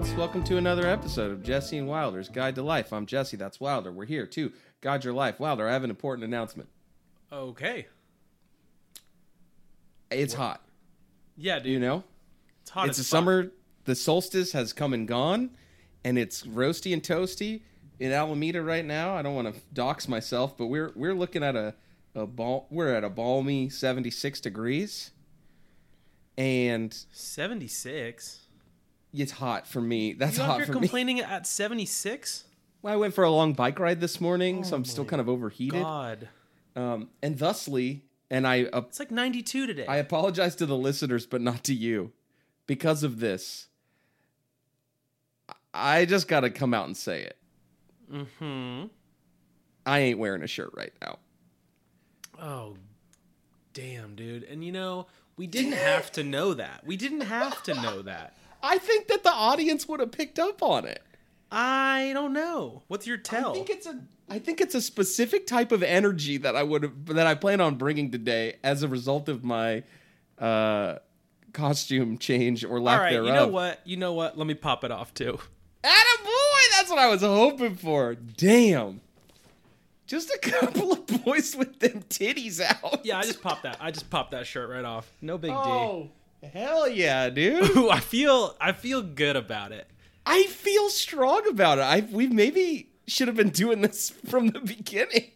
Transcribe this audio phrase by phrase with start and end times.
[0.00, 2.90] Welcome to another episode of Jesse and Wilder's Guide to Life.
[2.90, 3.92] I'm Jesse, that's Wilder.
[3.92, 4.50] We're here to
[4.80, 5.38] guide your life.
[5.38, 6.70] Wilder, I have an important announcement.
[7.30, 7.86] Okay.
[10.10, 10.62] It's hot.
[11.36, 11.72] Yeah, dude.
[11.72, 12.04] You know?
[12.62, 13.10] It's hot it's as fuck.
[13.10, 13.52] summer,
[13.84, 15.50] the solstice has come and gone,
[16.02, 17.60] and it's roasty and toasty
[17.98, 19.14] in Alameda right now.
[19.14, 21.74] I don't want to dox myself, but we're we're looking at a,
[22.14, 25.10] a bal- we're at a balmy 76 degrees.
[26.38, 28.46] And 76.
[29.12, 30.12] It's hot for me.
[30.12, 30.80] That's you hot for me.
[30.80, 32.44] complaining at 76?
[32.82, 35.20] Well, I went for a long bike ride this morning, so Oh I'm still kind
[35.20, 35.82] of overheated.
[35.82, 36.28] God.
[36.76, 39.86] Um, and thusly, and I uh, It's like 92 today.
[39.86, 42.12] I apologize to the listeners, but not to you,
[42.66, 43.66] because of this.
[45.74, 47.36] I just got to come out and say it.
[48.12, 48.86] mm-hmm.
[49.86, 51.18] I ain't wearing a shirt right now.
[52.40, 52.76] Oh,
[53.72, 54.44] damn, dude.
[54.44, 55.06] And you know,
[55.36, 56.82] we didn't have to know that.
[56.84, 58.34] We didn't have to know that.
[58.62, 61.02] I think that the audience would have picked up on it.
[61.52, 62.82] I don't know.
[62.88, 63.50] What's your tell?
[63.50, 66.84] I think it's a I think it's a specific type of energy that I would
[66.84, 69.82] have that I plan on bringing today as a result of my
[70.38, 70.96] uh
[71.52, 73.26] costume change or lack All right, thereof.
[73.26, 73.80] you know what?
[73.84, 74.38] You know what?
[74.38, 75.38] Let me pop it off too.
[75.82, 76.30] Adam boy,
[76.76, 78.14] That's what I was hoping for.
[78.14, 79.00] Damn.
[80.06, 83.00] Just a couple of boys with them titties out.
[83.04, 83.78] Yeah, I just popped that.
[83.80, 85.10] I just popped that shirt right off.
[85.20, 85.58] No big deal.
[85.58, 86.10] Oh,
[86.42, 87.76] hell yeah, dude.
[87.76, 89.88] Ooh, I feel I feel good about it.
[90.26, 91.82] I feel strong about it.
[91.82, 95.30] I we maybe should have been doing this from the beginning.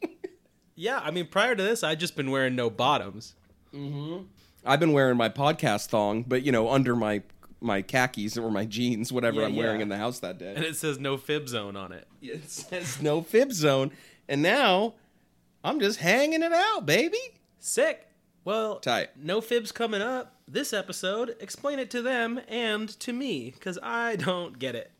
[0.76, 3.34] Yeah, I mean, prior to this, I'd just been wearing no bottoms.
[3.72, 4.24] Mm-hmm.
[4.64, 7.22] I've been wearing my podcast thong, but you know, under my
[7.60, 10.54] my khakis or my jeans, whatever Yeah, I'm wearing in the house that day.
[10.54, 12.06] And it says no fib zone on it.
[12.22, 13.90] it says no fib zone.
[14.28, 14.94] And now
[15.62, 17.18] I'm just hanging it out, baby.
[17.58, 18.06] Sick.
[18.44, 19.10] Well, Tight.
[19.16, 20.34] no fibs coming up.
[20.46, 24.90] This episode, explain it to them and to me, because I don't get it.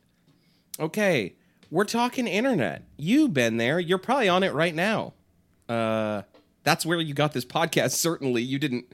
[0.80, 1.34] Okay,
[1.70, 2.84] we're talking internet.
[2.96, 3.78] You've been there.
[3.78, 5.12] You're probably on it right now.
[5.68, 6.22] Uh,
[6.62, 7.90] that's where you got this podcast.
[7.96, 8.86] Certainly, you didn't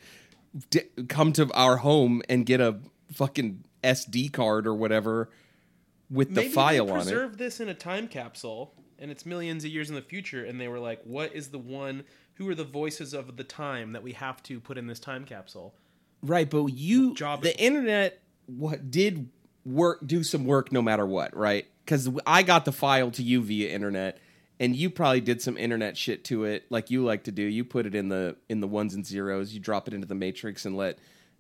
[0.71, 2.79] d- come to our home and get a
[3.13, 5.31] fucking SD card or whatever
[6.11, 7.03] with the Maybe file they on it.
[7.05, 10.61] preserved this in a time capsule, and it's millions of years in the future, and
[10.61, 12.03] they were like, "What is the one?
[12.41, 15.27] Who are the voices of the time that we have to put in this time
[15.27, 15.75] capsule?"
[16.23, 19.29] Right, but you Job- the internet what did
[19.65, 21.67] work do some work no matter what, right?
[21.87, 24.19] Cuz I got the file to you via internet
[24.59, 27.43] and you probably did some internet shit to it like you like to do.
[27.43, 30.15] You put it in the in the ones and zeros, you drop it into the
[30.15, 30.99] matrix and let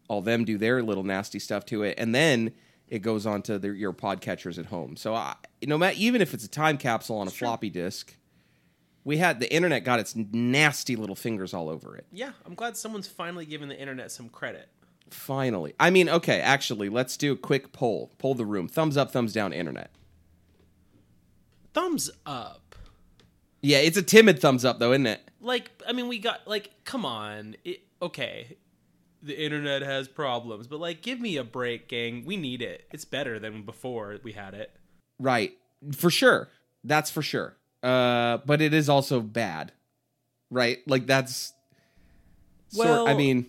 [0.09, 2.53] all them do their little nasty stuff to it and then
[2.89, 4.97] it goes on to the, your podcatchers at home.
[4.97, 8.17] So I, no matter even if it's a time capsule on a floppy disk,
[9.05, 12.07] we had the internet got its nasty little fingers all over it.
[12.13, 14.69] Yeah, I'm glad someone's finally giving the internet some credit.
[15.11, 15.75] Finally.
[15.81, 18.13] I mean, okay, actually, let's do a quick poll.
[18.19, 18.69] Poll the room.
[18.69, 19.91] Thumbs up, thumbs down, internet.
[21.73, 22.75] Thumbs up.
[23.63, 25.21] Yeah, it's a timid thumbs up, though, isn't it?
[25.41, 27.57] Like, I mean, we got like, come on.
[27.65, 28.57] It, okay,
[29.23, 32.25] the internet has problems, but like, give me a break, gang.
[32.25, 32.87] We need it.
[32.93, 34.75] It's better than before we had it.
[35.19, 35.53] Right.
[35.95, 36.49] For sure.
[36.85, 37.57] That's for sure.
[37.83, 39.73] Uh, but it is also bad.
[40.51, 40.79] Right?
[40.87, 41.53] Like, that's.
[42.69, 43.47] sort- Well- I mean,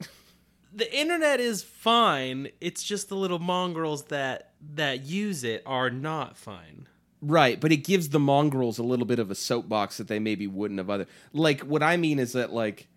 [0.74, 2.48] the internet is fine.
[2.60, 6.86] It's just the little mongrels that that use it are not fine.
[7.20, 7.60] right.
[7.60, 10.78] But it gives the mongrels a little bit of a soapbox that they maybe wouldn't
[10.78, 11.06] have other.
[11.32, 12.88] Like, what I mean is that, like,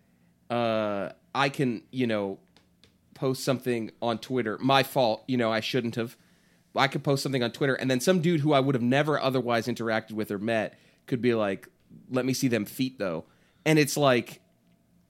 [0.50, 2.38] uh, I can, you know,
[3.14, 4.58] post something on Twitter.
[4.60, 6.16] My fault, you know, I shouldn't have.
[6.76, 9.20] I could post something on Twitter, and then some dude who I would have never
[9.20, 11.68] otherwise interacted with or met could be like,
[12.10, 13.24] "Let me see them feet, though,"
[13.64, 14.40] and it's like,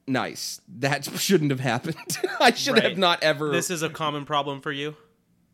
[0.06, 0.60] nice.
[0.78, 2.18] That shouldn't have happened.
[2.40, 3.50] I should have not ever.
[3.50, 4.96] This is a common problem for you.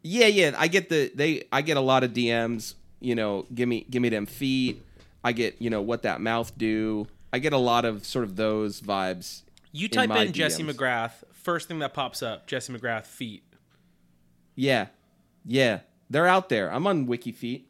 [0.02, 0.52] yeah, yeah.
[0.56, 1.44] I get the they.
[1.52, 2.74] I get a lot of DMs.
[3.00, 4.82] You know, give me give me them feet.
[5.24, 7.06] I get you know what that mouth do.
[7.32, 9.42] I get a lot of sort of those vibes.
[9.72, 13.42] You type my in Jesse McGrath, first thing that pops up, Jesse McGrath feet.
[14.54, 14.88] Yeah,
[15.46, 15.80] yeah,
[16.12, 16.72] they're out there.
[16.72, 17.64] I'm on WikiFeet.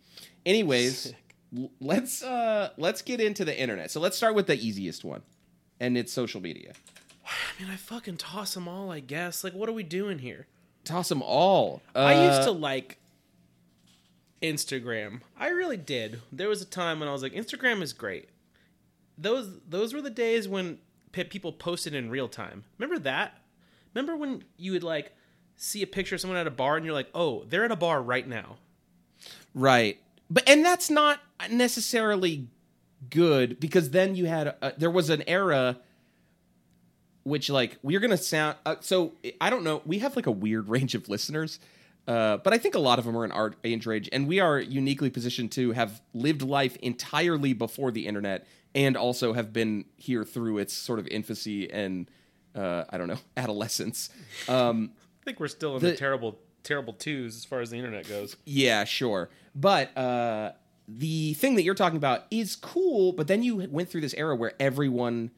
[0.44, 1.14] Anyways,
[1.56, 3.90] l- let's uh let's get into the internet.
[3.90, 5.22] So let's start with the easiest one,
[5.80, 6.72] and it's social media.
[7.24, 9.44] I mean, I fucking toss them all, I guess.
[9.44, 10.46] Like, what are we doing here?
[10.84, 11.80] Toss them all.
[11.94, 12.98] Uh, I used to like
[14.42, 15.20] Instagram.
[15.38, 16.20] I really did.
[16.32, 18.28] There was a time when I was like, Instagram is great.
[19.16, 20.78] Those those were the days when
[21.12, 22.64] people posted in real time.
[22.78, 23.38] Remember that?
[23.94, 25.12] Remember when you would like
[25.56, 27.76] see a picture of someone at a bar and you're like, oh, they're at a
[27.76, 28.56] bar right now.
[29.54, 29.98] Right.
[30.30, 31.20] But and that's not
[31.50, 32.48] necessarily
[33.10, 35.78] good because then you had a, there was an era
[37.24, 40.68] which like we're to sound uh, so I don't know, we have like a weird
[40.70, 41.58] range of listeners.
[42.08, 44.40] Uh, but I think a lot of them are in our age range, and we
[44.40, 48.44] are uniquely positioned to have lived life entirely before the internet,
[48.74, 52.10] and also have been here through its sort of infancy and
[52.54, 54.10] uh, I don't know adolescence.
[54.48, 57.76] Um, I think we're still in the, The- terrible, terrible twos as far as the
[57.76, 58.36] internet goes.
[58.44, 59.30] Yeah, sure.
[59.54, 60.52] But uh,
[60.88, 64.34] the thing that you're talking about is cool, but then you went through this era
[64.34, 65.30] where everyone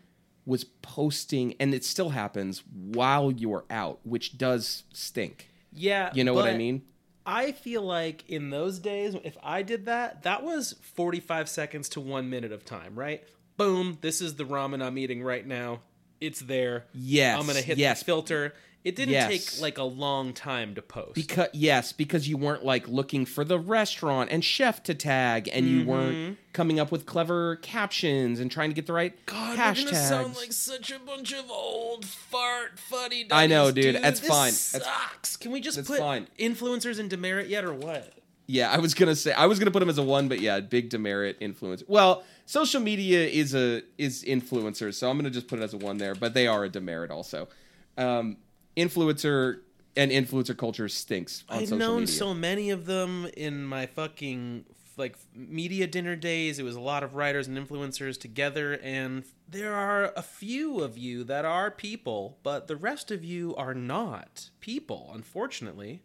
[0.47, 5.49] was posting, and it still happens while you're out, which does stink.
[5.73, 6.83] Yeah, You know what I mean?
[7.27, 12.01] I feel like in those days, if I did that, that was 45 seconds to
[12.01, 13.25] one minute of time, right?
[13.57, 15.81] Boom, this is the ramen I'm eating right now.
[16.21, 16.85] It's there.
[16.93, 18.01] Yes, I'm going to hit yes.
[18.01, 18.55] the filter.
[18.85, 19.29] It didn't Yes.
[19.55, 21.15] take like a long time to post.
[21.15, 25.67] Because yes, because you weren't like looking for the restaurant and chef to tag, and
[25.67, 29.87] you weren't coming up with clever captions and trying to get the right God, hashtags.
[29.87, 33.27] we're sound like such a bunch of old fart funny.
[33.31, 34.03] I know, dummies, dude.
[34.03, 34.53] That's fine.
[34.53, 35.37] That's- Sucks.
[35.39, 36.29] Can we just put fine.
[36.39, 38.13] influencers in demerit yet, or what?
[38.47, 40.61] Yeah, I was gonna say I was gonna put him as a one, but yeah,
[40.61, 41.85] big demerit influencer.
[41.89, 45.79] Well, social media is a is influencers, so I'm gonna just put it as a
[45.79, 46.15] one there.
[46.15, 47.49] But they are a demerit also.
[47.97, 48.37] Um,
[48.76, 49.61] influencer
[49.97, 52.15] and influencer culture stinks on I've known media.
[52.15, 54.65] so many of them in my fucking
[54.97, 56.59] like media dinner days.
[56.59, 60.97] It was a lot of writers and influencers together, and there are a few of
[60.97, 65.11] you that are people, but the rest of you are not people.
[65.15, 66.03] Unfortunately,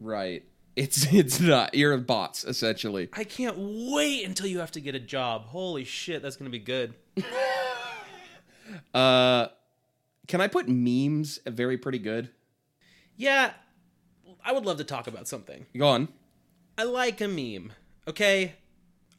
[0.00, 0.44] right?
[0.76, 1.74] It's it's not.
[1.74, 3.08] You're bots essentially.
[3.12, 5.46] I can't wait until you have to get a job.
[5.46, 6.94] Holy shit, that's gonna be good.
[8.92, 9.48] Uh,
[10.28, 12.30] can I put memes very pretty good?
[13.16, 13.52] Yeah,
[14.44, 15.66] I would love to talk about something.
[15.76, 16.08] Go on.
[16.76, 17.72] I like a meme.
[18.06, 18.54] Okay,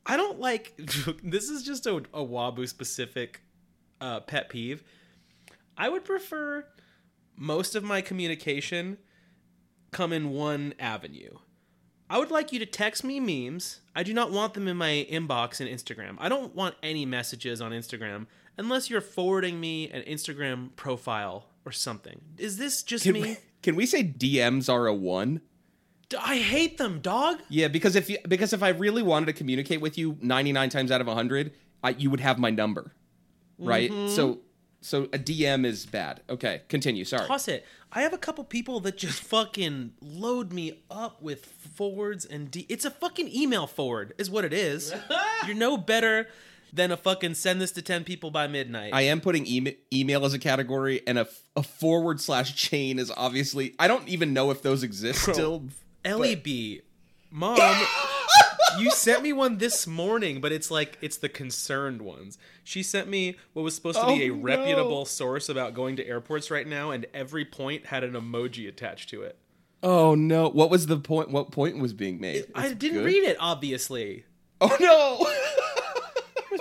[0.06, 0.74] I don't like.
[1.24, 3.42] this is just a, a Wabu specific
[4.00, 4.84] uh, pet peeve.
[5.78, 6.66] I would prefer
[7.36, 8.98] most of my communication
[9.92, 11.36] come in one avenue.
[12.10, 13.82] I would like you to text me memes.
[13.96, 16.16] I do not want them in my inbox and Instagram.
[16.20, 18.26] I don't want any messages on Instagram
[18.60, 22.22] unless you're forwarding me an Instagram profile or something.
[22.38, 23.22] Is this just Can me?
[23.22, 25.42] we, can we say DMs are a one?
[26.20, 27.40] I hate them, dog.
[27.50, 30.92] Yeah, because if you, because if I really wanted to communicate with you 99 times
[30.92, 31.54] out of 100,
[31.84, 32.94] I, you would have my number.
[33.58, 33.92] Right?
[33.92, 34.14] Mm-hmm.
[34.14, 34.40] So
[34.82, 36.22] so a DM is bad.
[36.30, 37.04] Okay, continue.
[37.06, 37.28] Sorry.
[37.28, 37.66] Toss it.
[37.92, 42.66] I have a couple people that just fucking load me up with forwards and D.
[42.70, 44.94] It's a fucking email forward, is what it is.
[45.46, 46.28] You're no better
[46.74, 48.94] than a fucking send this to 10 people by midnight.
[48.94, 51.26] I am putting email, email as a category and a
[51.64, 55.64] forward slash chain is obviously I don't even know if those exist still.
[56.06, 56.48] LEB.
[56.48, 56.82] E
[57.32, 57.58] Mom,
[58.80, 62.38] you sent me one this morning, but it's like it's the concerned ones.
[62.64, 64.42] She sent me what was supposed to be oh, a Oh, no.
[64.42, 69.10] reputable source about going to airports right now, and every point had an emoji attached
[69.10, 69.38] to it.
[69.84, 70.50] Oh no.
[70.50, 72.46] What was the point what point was being made?
[72.56, 73.06] I didn't good?
[73.06, 74.26] read it, obviously.
[74.62, 75.28] Oh no.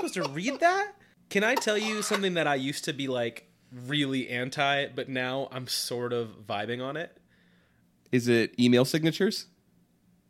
[0.09, 0.93] Supposed to read that?
[1.29, 3.51] Can I tell you something that I used to be like
[3.87, 7.15] really anti, but now I'm sort of vibing on it?
[8.11, 9.47] is it email signatures?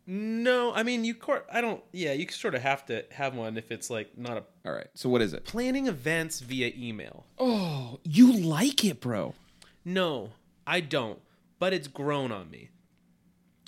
[0.05, 1.15] No, I mean you.
[1.15, 1.83] Cor- I don't.
[1.93, 4.89] Yeah, you sort of have to have one if it's like not a All right.
[4.95, 5.45] So what is it?
[5.45, 7.27] planning events via email.
[7.39, 9.35] Oh, you like it, bro.
[9.85, 10.31] No,
[10.67, 11.21] I don't.
[11.59, 12.71] But it's grown on me.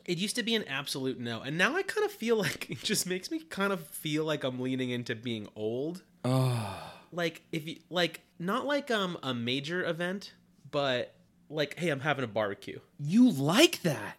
[0.04, 2.83] It used to be an absolute no, and now I kind of feel like it
[2.83, 6.02] just makes me kind of feel like I'm leaning into being old.
[6.25, 6.92] Oh.
[7.12, 10.35] Like if you like not like um a major event,
[10.71, 11.14] but
[11.49, 12.80] like hey, I'm having a barbecue.
[12.99, 14.16] You like that.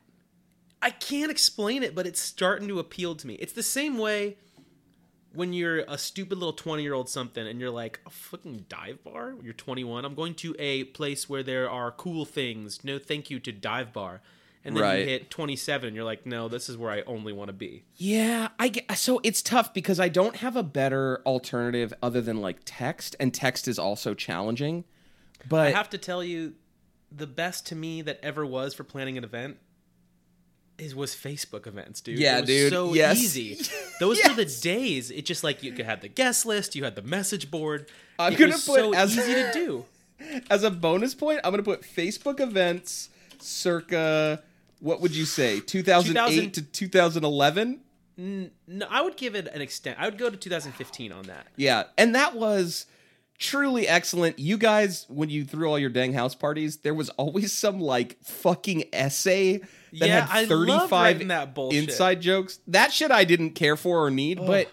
[0.81, 3.35] I can't explain it, but it's starting to appeal to me.
[3.35, 4.38] It's the same way
[5.33, 9.03] when you're a stupid little 20 year old something and you're like, a fucking dive
[9.03, 9.35] bar?
[9.41, 10.05] You're 21.
[10.05, 12.83] I'm going to a place where there are cool things.
[12.83, 14.21] No thank you to dive bar.
[14.63, 15.00] And then Right.
[15.00, 17.84] you hit 27 and you're like, no, this is where I only want to be.
[17.98, 22.41] Yeah, I get, so it's tough because I don't have a better alternative other than
[22.41, 24.84] like text, and text is also challenging.
[25.50, 26.53] But I have to tell you,
[27.12, 29.58] the best to me that ever was for planning an event
[30.77, 32.20] is was Facebook events, dude.
[32.20, 32.72] Yeah, it was dude.
[32.72, 33.18] So Yes.
[33.18, 33.58] easy.
[34.00, 35.10] Those were the days.
[35.12, 37.88] It just like you could have the guest list, you had the message board.
[38.20, 39.86] I'm it gonna was put so as- easy to do.
[40.51, 44.44] as a bonus point, I'm gonna put Facebook events circa
[44.81, 47.81] what would you say 2008 to 2011.
[48.17, 48.50] No,
[48.89, 49.97] I would give it an extent.
[50.00, 51.47] I would go to 2015 on that.
[51.55, 52.85] Yeah, and that was
[53.38, 54.38] truly excellent.
[54.38, 58.21] You guys, when you threw all your dang house parties, there was always some like
[58.23, 59.59] fucking essay
[59.93, 62.59] that Yeah, had 35 writing that inside jokes.
[62.67, 64.69] That shit I didn't care for or need, but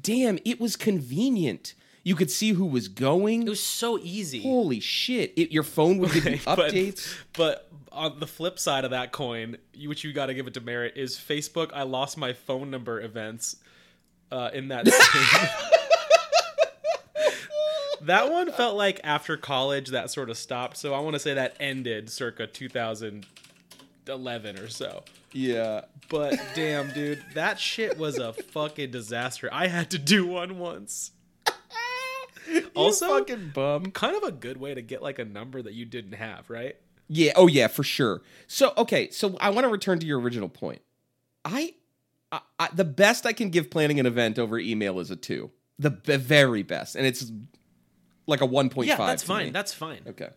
[0.00, 3.42] damn, it was convenient You could see who was going.
[3.42, 4.42] It was so easy.
[4.42, 5.34] Holy shit!
[5.36, 7.14] It, your phone would give you But- updates.
[7.36, 10.60] But, on the flip side of that coin, which you got to give it to
[10.60, 11.70] merit, is Facebook.
[11.74, 13.56] I lost my phone number events
[14.30, 14.84] uh, in that.
[18.02, 20.76] that one felt like after college that sort of stopped.
[20.76, 25.04] So I want to say that ended circa 2011 or so.
[25.32, 25.82] yeah.
[26.08, 29.48] But damn, dude, that shit was a fucking disaster.
[29.52, 31.12] I had to do one once.
[32.74, 33.90] Also- fucking bum.
[33.92, 36.76] Kind of a good way to get like a number that you didn't have, right?
[37.08, 37.32] Yeah.
[37.34, 38.22] Oh, yeah, for sure.
[38.46, 39.10] So, okay.
[39.10, 40.80] So, I want to return to your original point.
[41.44, 41.74] I,
[42.30, 45.50] I, I, the best I can give planning an event over email is a two.
[45.80, 47.32] The b- very best, and it's
[48.26, 49.08] like a one point Yeah, five.
[49.08, 49.44] that's to fine.
[49.46, 49.50] me.
[49.50, 50.00] That's fine.
[50.06, 50.28] okay.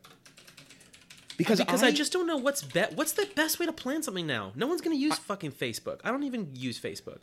[1.37, 4.25] Because Because I, just don't know what's be- what's the best way to plan something
[4.27, 4.51] now.
[4.55, 5.99] No one's gonna use fucking Facebook.
[6.03, 7.19] I don't even use Facebook.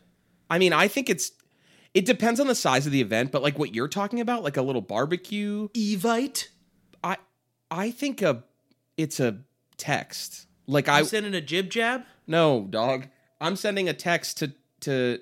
[0.48, 1.32] I mean, I think it's.
[1.94, 4.56] It depends on the size of the event, but like what you're talking about, like
[4.56, 6.48] a little barbecue, Evite.
[7.02, 7.16] I,
[7.70, 8.44] I think a,
[8.96, 9.38] it's a
[9.76, 10.46] text.
[10.66, 12.04] Like I I'm sending a jib jab.
[12.26, 13.06] no dog.
[13.40, 15.18] I'm sending a text to to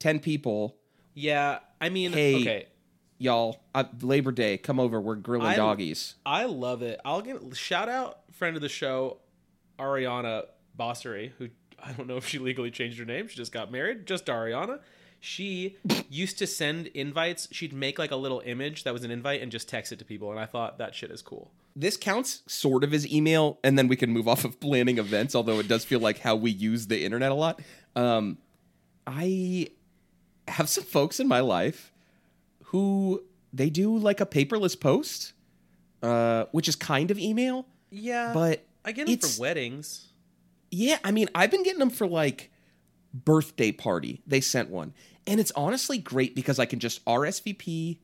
[0.00, 0.76] ten people.
[1.14, 2.36] Yeah, I mean, Hey.
[2.40, 2.66] okay.
[3.18, 4.98] Y'all, uh, Labor Day, come over.
[5.00, 6.14] We're grilling I- doggies.
[6.24, 6.98] I love it.
[7.04, 9.18] I'll get shout out friend of the show,
[9.78, 10.44] Ariana
[10.78, 13.28] Bossery, who I don't know if she legally changed her name.
[13.28, 14.06] She just got married.
[14.06, 14.80] Just Ariana.
[15.20, 15.76] She
[16.08, 17.46] used to send invites.
[17.52, 20.04] She'd make like a little image that was an invite and just text it to
[20.04, 20.30] people.
[20.30, 21.50] And I thought that shit is cool.
[21.76, 25.34] This counts sort of as email, and then we can move off of planning events.
[25.34, 27.60] Although it does feel like how we use the internet a lot.
[27.94, 28.38] Um,
[29.06, 29.68] I
[30.48, 31.92] have some folks in my life
[32.64, 33.22] who
[33.52, 35.32] they do like a paperless post,
[36.02, 37.66] uh, which is kind of email.
[37.90, 40.08] Yeah, But I get them for weddings.
[40.70, 42.50] Yeah, I mean, I've been getting them for like
[43.12, 44.22] birthday party.
[44.26, 44.94] They sent one.
[45.26, 47.98] And it's honestly great because I can just RSVP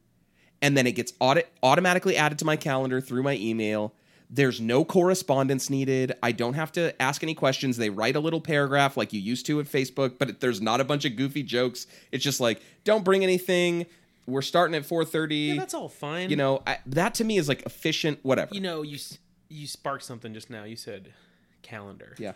[0.63, 3.95] and then it gets audit automatically added to my calendar through my email.
[4.29, 6.13] There's no correspondence needed.
[6.23, 7.77] I don't have to ask any questions.
[7.77, 10.85] They write a little paragraph like you used to at Facebook, but there's not a
[10.85, 11.87] bunch of goofy jokes.
[12.11, 13.87] It's just like, don't bring anything.
[14.27, 15.49] We're starting at 4:30.
[15.49, 16.31] Yeah, that's all fine.
[16.31, 18.53] you know, I, that to me is like efficient whatever.
[18.53, 18.99] you know, you
[19.49, 20.65] you sparked something just now.
[20.65, 21.13] You said
[21.63, 22.17] calendar.
[22.19, 22.33] yeah.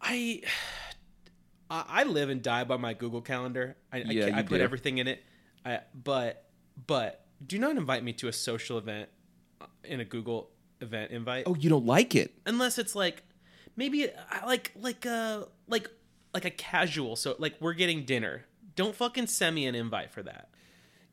[0.00, 0.42] I
[1.72, 3.76] I I live and die by my Google Calendar.
[3.92, 4.62] I, I, Yeah, I you put do.
[4.64, 5.22] everything in it.
[5.64, 6.44] I, but
[6.86, 9.08] but do not invite me to a social event
[9.60, 10.50] uh, in a Google
[10.80, 12.32] event invite Oh, you don't like it.
[12.46, 13.22] unless it's like
[13.76, 15.88] maybe I like like uh like
[16.34, 17.16] like a casual.
[17.16, 18.44] So like we're getting dinner.
[18.74, 20.48] Don't fucking send me an invite for that.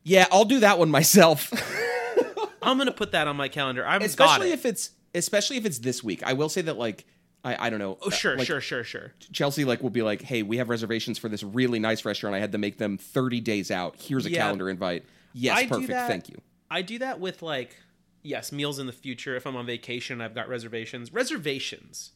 [0.04, 1.52] Yeah, I'll do that one myself.
[2.62, 3.86] I'm gonna put that on my calendar.
[3.86, 6.24] I've got especially if it's especially if it's this week.
[6.24, 7.06] I will say that like
[7.44, 7.98] I, I don't know.
[8.02, 9.14] oh sure like, sure sure sure.
[9.32, 12.36] Chelsea like will be like, hey, we have reservations for this really nice restaurant.
[12.36, 13.96] I had to make them thirty days out.
[13.98, 14.40] Here's a Yeah.
[14.42, 15.06] calendar invite.
[15.34, 15.90] Yes, I perfect.
[15.90, 16.42] that- Thank you.
[16.70, 17.78] I do that with like
[18.22, 21.14] yes, meals in the future if I'm on vacation, I've got reservations.
[21.14, 22.12] Reservations.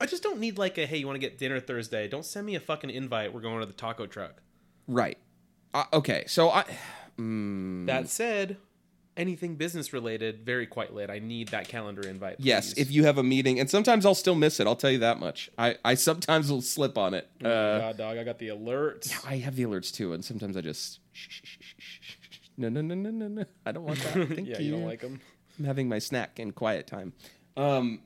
[0.00, 2.06] I just don't need like a hey, you want to get dinner Thursday?
[2.08, 3.32] Don't send me a fucking invite.
[3.32, 4.42] We're going to the taco truck.
[4.86, 5.16] Right.
[5.72, 6.24] Uh, okay.
[6.26, 6.64] So I.
[7.16, 8.56] Mm, That said,
[9.16, 11.10] anything business related, very quite lit.
[11.10, 12.36] I need that calendar invite.
[12.38, 14.66] yes, if you have a meeting, and sometimes I'll still miss it.
[14.66, 15.50] I'll tell you that much.
[15.58, 17.28] I I sometimes will slip on it.
[17.44, 19.12] Oh Uh, God, dog, I got the alerts.
[19.26, 21.00] I have the alerts too, and sometimes I just.
[21.12, 22.10] shh, shh, shh.
[22.56, 23.44] No, no, no, no, no, no.
[23.66, 24.12] I don't want that.
[24.28, 24.66] Thank yeah, you.
[24.66, 25.20] you don't like them.
[25.58, 27.12] I'm having my snack and quiet time.
[27.56, 28.00] Um,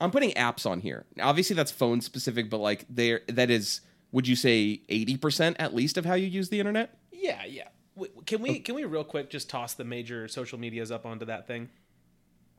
[0.00, 1.04] I'm putting apps on here.
[1.20, 3.80] Obviously, that's phone specific, but like there, that is.
[4.12, 6.98] Would you say 80% at least of how you use the internet?
[7.12, 7.68] Yeah, yeah.
[8.26, 11.46] Can we can we real quick just toss the major social medias up onto that
[11.46, 11.68] thing?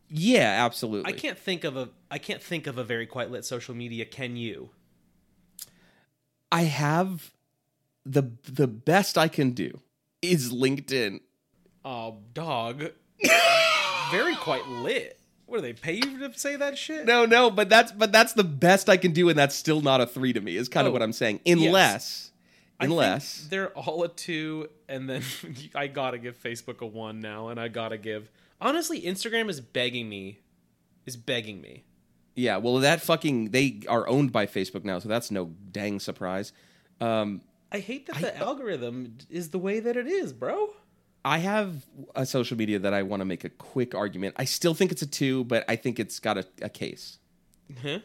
[0.09, 1.11] Yeah, absolutely.
[1.13, 4.05] I can't think of a I can't think of a very quite lit social media.
[4.05, 4.71] Can you?
[6.51, 7.31] I have
[8.05, 9.79] the the best I can do
[10.21, 11.21] is LinkedIn.
[11.83, 12.91] Oh, dog.
[14.11, 15.17] Very quite lit.
[15.45, 17.05] What do they pay you to say that shit?
[17.05, 20.01] No, no, but that's but that's the best I can do, and that's still not
[20.01, 20.55] a three to me.
[20.55, 21.41] Is kind of Oh, what I'm saying.
[21.45, 22.30] Unless,
[22.81, 25.23] unless they're all a two, and then
[25.75, 28.29] I gotta give Facebook a one now, and I gotta give.
[28.59, 30.39] Honestly, Instagram is begging me,
[31.05, 31.83] is begging me.
[32.35, 36.53] Yeah, well, that fucking they are owned by Facebook now, so that's no dang surprise.
[36.99, 40.69] Um, I hate that the algorithm is the way that it is, bro.
[41.23, 41.85] I have
[42.15, 44.35] a social media that I want to make a quick argument.
[44.37, 47.19] I still think it's a two, but I think it's got a, a case.
[47.81, 47.99] Huh?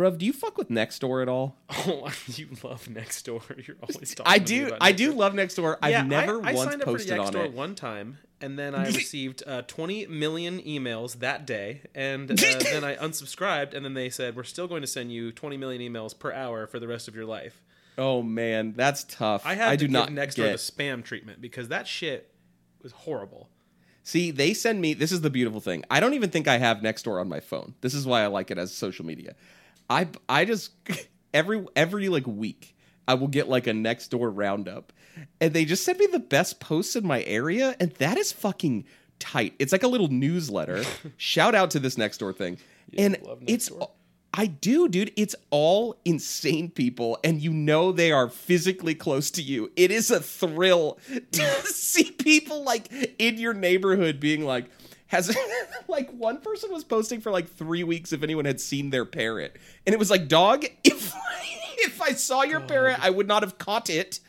[0.00, 1.56] Bruv, do you fuck with Nextdoor at all?
[1.86, 3.66] Oh, you love Nextdoor.
[3.66, 4.32] You're always talking.
[4.32, 4.74] I do.
[4.80, 5.76] I do love Nextdoor.
[5.82, 7.52] I've Yeah, never I, I once signed up posted for on Nextdoor it.
[7.52, 12.82] one time, and then I received uh, 20 million emails that day, and uh, then
[12.82, 16.18] I unsubscribed, and then they said we're still going to send you 20 million emails
[16.18, 17.62] per hour for the rest of your life.
[17.98, 19.42] Oh man, that's tough.
[19.44, 20.52] I had I to do give not Nextdoor get.
[20.52, 22.32] the spam treatment because that shit
[22.82, 23.50] was horrible.
[24.02, 24.94] See, they send me.
[24.94, 25.84] This is the beautiful thing.
[25.90, 27.74] I don't even think I have Nextdoor on my phone.
[27.82, 29.34] This is why I like it as social media.
[29.90, 30.72] I I just
[31.34, 34.92] every every like week I will get like a next door roundup,
[35.40, 38.84] and they just send me the best posts in my area, and that is fucking
[39.18, 39.54] tight.
[39.58, 40.84] It's like a little newsletter.
[41.16, 42.58] Shout out to this next door thing,
[42.96, 43.68] and it's.
[43.68, 43.90] Nextdoor.
[44.32, 45.12] I do, dude.
[45.16, 49.72] It's all insane people, and you know they are physically close to you.
[49.74, 51.00] It is a thrill
[51.32, 54.66] to see people like in your neighborhood being like,
[55.10, 55.36] has
[55.88, 59.56] like one person was posting for like three weeks if anyone had seen their parrot,
[59.86, 61.12] and it was like, dog, if
[61.78, 64.20] if I saw your parrot, I would not have caught it,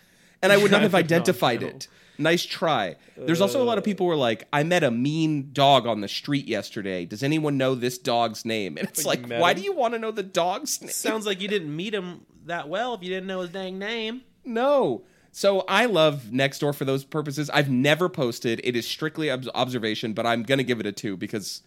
[0.42, 1.88] and I would not have identified it.
[2.18, 2.98] Nice try.
[3.18, 6.02] There's also a lot of people who are like, I met a mean dog on
[6.02, 7.06] the street yesterday.
[7.06, 8.78] Does anyone know this dog's name?
[8.78, 9.58] And it's like, why him?
[9.58, 10.92] do you want to know the dog's name?
[10.92, 14.22] Sounds like you didn't meet him that well if you didn't know his dang name.
[14.46, 15.04] No.
[15.32, 17.50] So I love Nextdoor for those purposes.
[17.50, 18.60] I've never posted.
[18.64, 21.62] It is strictly ob- observation, but I'm gonna give it a two because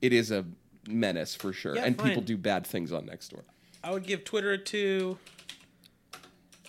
[0.00, 0.44] it is a
[0.88, 3.42] menace for sure, Yeah, and people do bad things on Nextdoor.
[3.82, 5.18] I would give Twitter a two.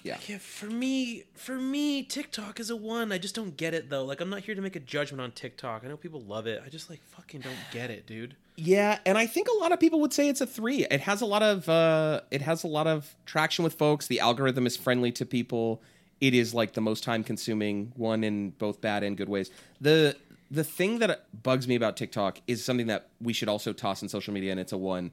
[0.04, 0.18] Yeah.
[0.28, 3.12] Yeah, for me, for me, TikTok is a one.
[3.12, 4.04] I just don't get it though.
[4.04, 5.84] Like, I'm not here to make a judgment on TikTok.
[5.86, 6.62] I know people love it.
[6.66, 8.36] I just like fucking don't get it, dude.
[8.56, 10.86] Yeah, and I think a lot of people would say it's a three.
[10.90, 14.08] It has a lot of uh, it has a lot of traction with folks.
[14.08, 15.82] The algorithm is friendly to people.
[16.22, 19.50] It is like the most time consuming one in both bad and good ways.
[19.82, 20.16] The
[20.52, 24.10] the thing that bugs me about TikTok is something that we should also toss in
[24.10, 25.12] social media, and it's a one,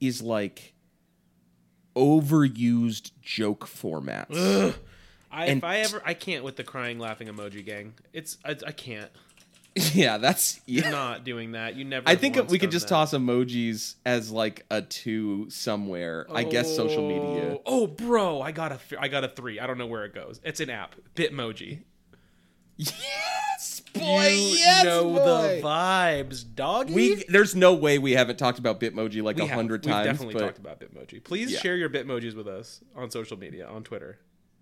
[0.00, 0.74] is like
[1.96, 4.74] overused joke formats.
[5.30, 7.94] I, And- if I ever, I can't with the crying, laughing emoji gang.
[8.12, 9.10] It's I, I can't.
[9.92, 11.74] yeah, that's You're not doing that.
[11.74, 12.08] You never.
[12.08, 12.94] I think we could just that.
[12.94, 16.26] toss emojis as like a two somewhere.
[16.32, 17.58] I guess social media.
[17.66, 19.58] Oh, Oh, bro, I got a I got a three.
[19.58, 20.40] I don't know where it goes.
[20.44, 21.80] It's an app, Bitmoji.
[22.76, 24.28] Yes, boy.
[24.28, 25.14] you yes, know boy.
[25.60, 26.92] the vibes, doggy.
[26.94, 30.06] We there's no way we haven't talked about Bitmoji like a hundred We've times.
[30.06, 31.22] definitely but talked about Bitmoji.
[31.22, 31.60] Please Yeah.
[31.60, 34.18] share your Bitmojis with us on social media, on Twitter,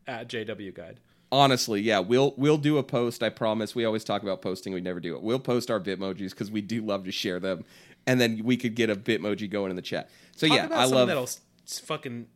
[0.06, 1.00] at JW Guide.
[1.32, 3.22] Honestly, yeah, we'll we'll do a post.
[3.24, 3.74] I promise.
[3.74, 4.72] We always talk about posting.
[4.72, 5.22] We never do it.
[5.22, 7.64] We'll post our Bitmojis because we do love to share them,
[8.06, 10.10] and then we could get a Bitmoji going in the chat.
[10.36, 11.08] So Talk yeah, I love.
[11.08, 11.28] that'll
[11.66, 12.26] fucking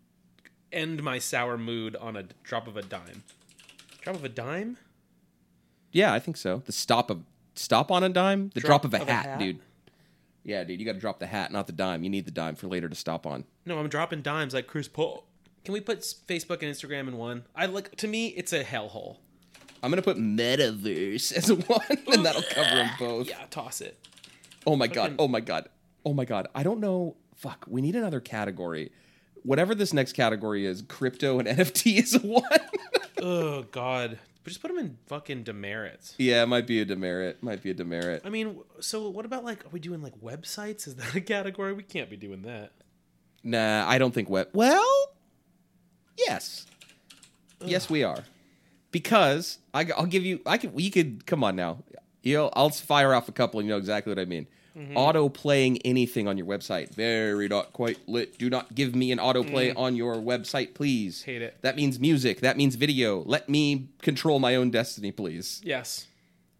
[0.72, 3.22] end my sour mood on a drop of a dime.
[4.00, 4.78] Drop of a dime?
[5.92, 6.62] Yeah, I think so.
[6.64, 7.22] The stop of
[7.54, 8.50] stop on a dime.
[8.54, 9.38] The drop, Drop of, a, of a hat, hat?
[9.38, 9.60] dude.
[10.42, 12.04] Yeah, dude, you got to drop the hat, not the dime.
[12.04, 13.44] You need the dime for later to stop on.
[13.64, 15.25] No, I'm dropping dimes like Chris Paul.
[15.66, 17.42] Can we put Facebook and Instagram in one?
[17.52, 19.16] I like to me, it's a hellhole.
[19.82, 23.28] I'm gonna put metaverse as one, and that'll cover them both.
[23.28, 23.98] Yeah, toss it.
[24.64, 25.16] Oh my god.
[25.18, 25.68] Oh my god.
[26.04, 26.46] Oh my god.
[26.54, 27.16] I don't know.
[27.34, 27.64] Fuck.
[27.68, 28.92] We need another category.
[29.42, 32.44] Whatever this next category is, crypto and NFT is one.
[33.20, 36.14] oh God, but just put them in fucking demerits.
[36.16, 37.42] yeah, it might be a demerit.
[37.42, 38.22] Might be a demerit.
[38.24, 40.86] I mean, so what about like, are we doing like websites?
[40.86, 41.72] Is that a category?
[41.72, 42.70] We can't be doing that.
[43.42, 44.50] Nah, I don't think web.
[44.52, 45.15] Well,
[46.16, 46.66] yes,
[47.64, 48.24] yes, we are,
[48.90, 50.40] because I, will give you.
[50.46, 50.72] I could.
[50.80, 51.84] You could come on now.
[52.22, 54.46] You know, I'll fire off a couple, and you know exactly what I mean.
[54.76, 54.96] Mm-hmm.
[54.96, 56.90] Auto playing anything on your website.
[56.90, 58.36] Very not quite lit.
[58.36, 59.78] Do not give me an autoplay mm.
[59.78, 61.22] on your website, please.
[61.22, 61.56] Hate it.
[61.62, 62.40] That means music.
[62.40, 63.22] That means video.
[63.24, 65.62] Let me control my own destiny, please.
[65.64, 66.06] Yes.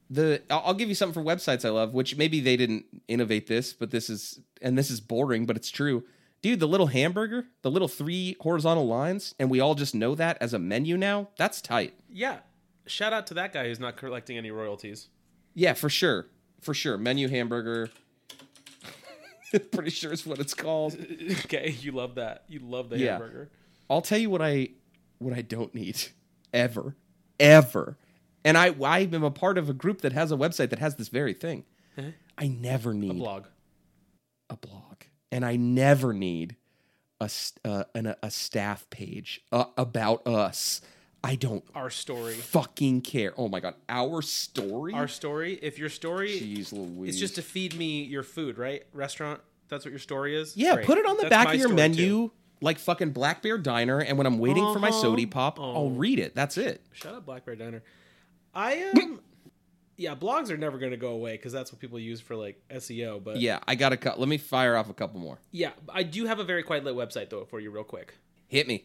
[0.08, 3.74] The I'll give you something for websites I love, which maybe they didn't innovate this,
[3.74, 6.04] but this is and this is boring, but it's true.
[6.42, 10.38] Dude, the little hamburger, the little three horizontal lines, and we all just know that
[10.40, 11.28] as a menu now.
[11.38, 11.94] That's tight.
[12.08, 12.38] Yeah.
[12.86, 15.08] Shout out to that guy who's not collecting any royalties.
[15.54, 16.26] Yeah, for sure.
[16.60, 16.96] For sure.
[16.98, 17.90] Menu hamburger.
[19.72, 20.94] Pretty sure is what it's called.
[21.44, 22.44] okay, you love that.
[22.48, 23.12] You love the Yeah.
[23.12, 23.50] hamburger.
[23.88, 24.70] I'll tell you what I
[25.18, 26.00] what I don't need
[26.52, 26.94] ever,
[27.40, 27.96] ever.
[28.44, 30.96] And I I am a part of a group that has a website that has
[30.96, 31.64] this very thing.
[31.96, 32.10] Huh?
[32.36, 33.46] I never need a Blog.
[34.50, 36.56] a blog, and I never need
[37.20, 37.30] a
[37.64, 40.80] uh, an, a staff page uh, about us.
[41.24, 42.34] I don't Our story.
[42.34, 43.32] fucking care.
[43.36, 44.92] Oh my god, our story.
[44.92, 45.54] Our story.
[45.60, 47.14] If your story Jeez Louise.
[47.14, 48.84] is just to feed me your food, right?
[48.92, 49.40] Restaurant.
[49.68, 50.56] That's what your story is.
[50.56, 50.74] yeah.
[50.74, 50.86] Great.
[50.86, 51.96] Put it on the That's back of your menu.
[52.06, 52.32] too.
[52.60, 55.00] Like fucking Black Bear Diner, and when I'm waiting for my Uh-huh.
[55.02, 55.88] sody pop, I'll Oh.
[55.90, 56.34] read it.
[56.34, 56.80] That's it.
[56.92, 57.82] Shut up, Black Bear Diner.
[58.54, 59.20] I am.
[59.96, 62.60] yeah, blogs are never going to go away because that's what people use for like
[62.70, 63.22] SEO.
[63.22, 64.18] But Yeah, I got to cut.
[64.20, 65.38] Let me fire off a couple more.
[65.52, 68.14] yeah, I do have a very quiet lit website though for you, real quick.
[68.48, 68.84] Hit me.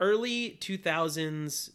[0.00, 1.70] Early two thousands,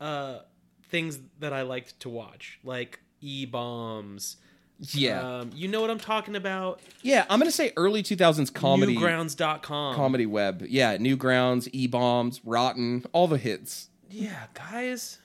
[0.00, 0.40] uh,
[0.88, 4.36] things that I liked to watch like e bombs.
[4.78, 6.80] Yeah, Um, you know what I'm talking about?
[7.00, 7.24] yeah.
[7.30, 8.94] I'm gonna say early 2000s comedy.
[8.96, 9.94] Newgrounds.com.
[9.94, 10.66] comedy web.
[10.68, 13.88] Yeah, Newgrounds, E Bombs, Rotten, all the hits.
[14.10, 15.18] Yeah, guys.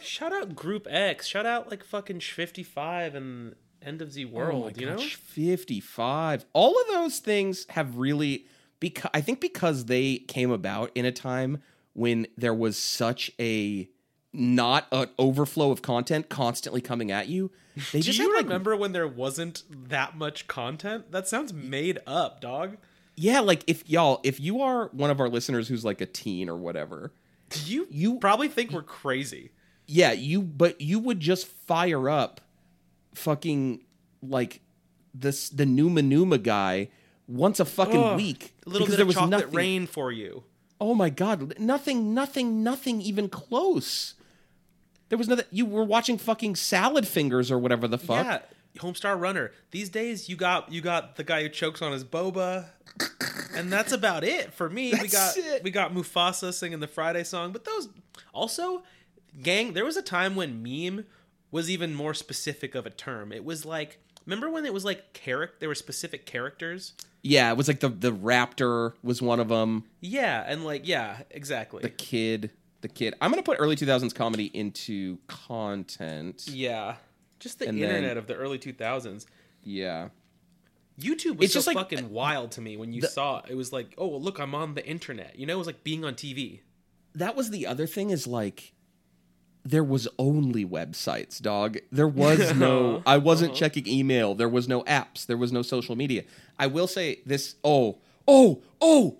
[0.00, 1.26] Shout out Group X.
[1.26, 4.98] Shout out like fucking 55 and End of the oh World, you know?
[4.98, 6.44] 55.
[6.52, 8.46] All of those things have really
[8.80, 11.62] because I think because they came about in a time
[11.94, 13.88] when there was such a
[14.32, 17.50] not an overflow of content constantly coming at you.
[17.92, 21.10] They Do just you like remember when there wasn't that much content?
[21.12, 22.76] That sounds made up, dog.
[23.16, 26.48] yeah, like if y'all if you are one of our listeners who's like a teen
[26.48, 27.12] or whatever,
[27.66, 29.50] You You- probably think we're crazy.
[29.86, 32.40] yeah, you but you would just fire up
[33.14, 33.84] fucking
[34.22, 34.60] like
[35.14, 36.88] this the Numa Numa guy
[37.28, 39.50] once a fucking week A little bit there of was chocolate nothing.
[39.54, 40.44] rain for you.
[40.80, 44.14] Oh my god, nothing, nothing, nothing even close.
[45.10, 45.44] There was nothing.
[45.50, 48.24] You were watching fucking Salad Fingers or whatever the fuck.
[48.26, 48.38] Yeah,
[48.78, 49.52] Homestar Runner.
[49.70, 52.66] These days, you got you got the guy who chokes on his boba,
[53.54, 54.92] and that's about it for me.
[55.00, 55.62] we got it.
[55.62, 57.88] we got Mufasa singing the Friday song, but those
[58.32, 58.82] also,
[59.42, 59.72] gang.
[59.72, 61.04] There was a time when meme
[61.50, 63.32] was even more specific of a term.
[63.32, 65.56] It was like remember when it was like character.
[65.60, 66.94] There were specific characters.
[67.22, 69.84] Yeah, it was like the the raptor was one of them.
[70.00, 71.82] Yeah, and like yeah, exactly.
[71.82, 73.14] The kid, the kid.
[73.20, 76.46] I'm gonna put early 2000s comedy into content.
[76.48, 76.96] yeah,
[77.42, 79.26] just the And then- internet of the early two thousands.
[79.64, 80.08] Yeah,
[80.98, 83.46] YouTube was It's so just like- fucking wild to me when you the- saw it.
[83.50, 85.38] It was like, oh, well, look, I'm on the internet.
[85.38, 86.60] You know, it was like being on TV.
[87.14, 88.08] that was the other thing.
[88.10, 88.72] Is like
[89.64, 91.78] there was only websites, dog.
[91.92, 93.02] There was no.
[93.06, 93.58] I wasn't Uh-huh.
[93.58, 94.34] checking email.
[94.34, 95.26] There was no apps.
[95.26, 96.24] There was no social media.
[96.58, 97.56] I will say this.
[97.62, 99.18] Oh, oh, oh.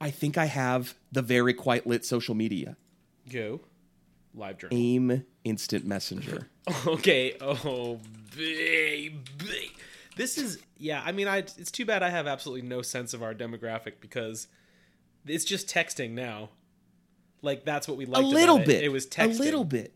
[0.00, 2.76] I think I have the very quite lit social media.
[3.30, 3.60] Go.
[4.34, 4.76] Live journal.
[4.76, 6.48] AIM Instant Messenger.
[6.86, 7.36] Okay.
[7.42, 8.00] Oh,
[8.34, 9.70] baby.
[10.16, 11.02] This is yeah.
[11.04, 14.46] I mean, I it's too bad I have absolutely no sense of our demographic because
[15.26, 16.48] it's just texting now.
[17.42, 18.22] Like that's what we like.
[18.22, 18.82] a little bit.
[18.82, 18.84] It.
[18.84, 19.38] it was texting.
[19.38, 19.92] A little bit.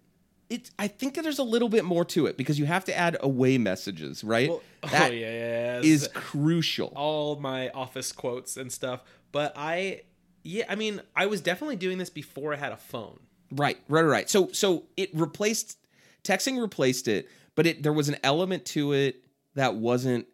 [0.51, 2.97] It, I think that there's a little bit more to it because you have to
[2.97, 4.49] add away messages, right?
[4.49, 6.93] Well, oh, that oh yeah, is crucial.
[6.97, 9.03] all my office quotes and stuff.
[9.31, 10.03] But I,
[10.43, 13.21] yeah, I mean, I was definitely doing this before I had a phone.
[13.53, 14.29] Right, right, right.
[14.31, 15.79] So, so it replaced
[16.25, 20.27] texting, replaced it, but it there was an element to it that wasn't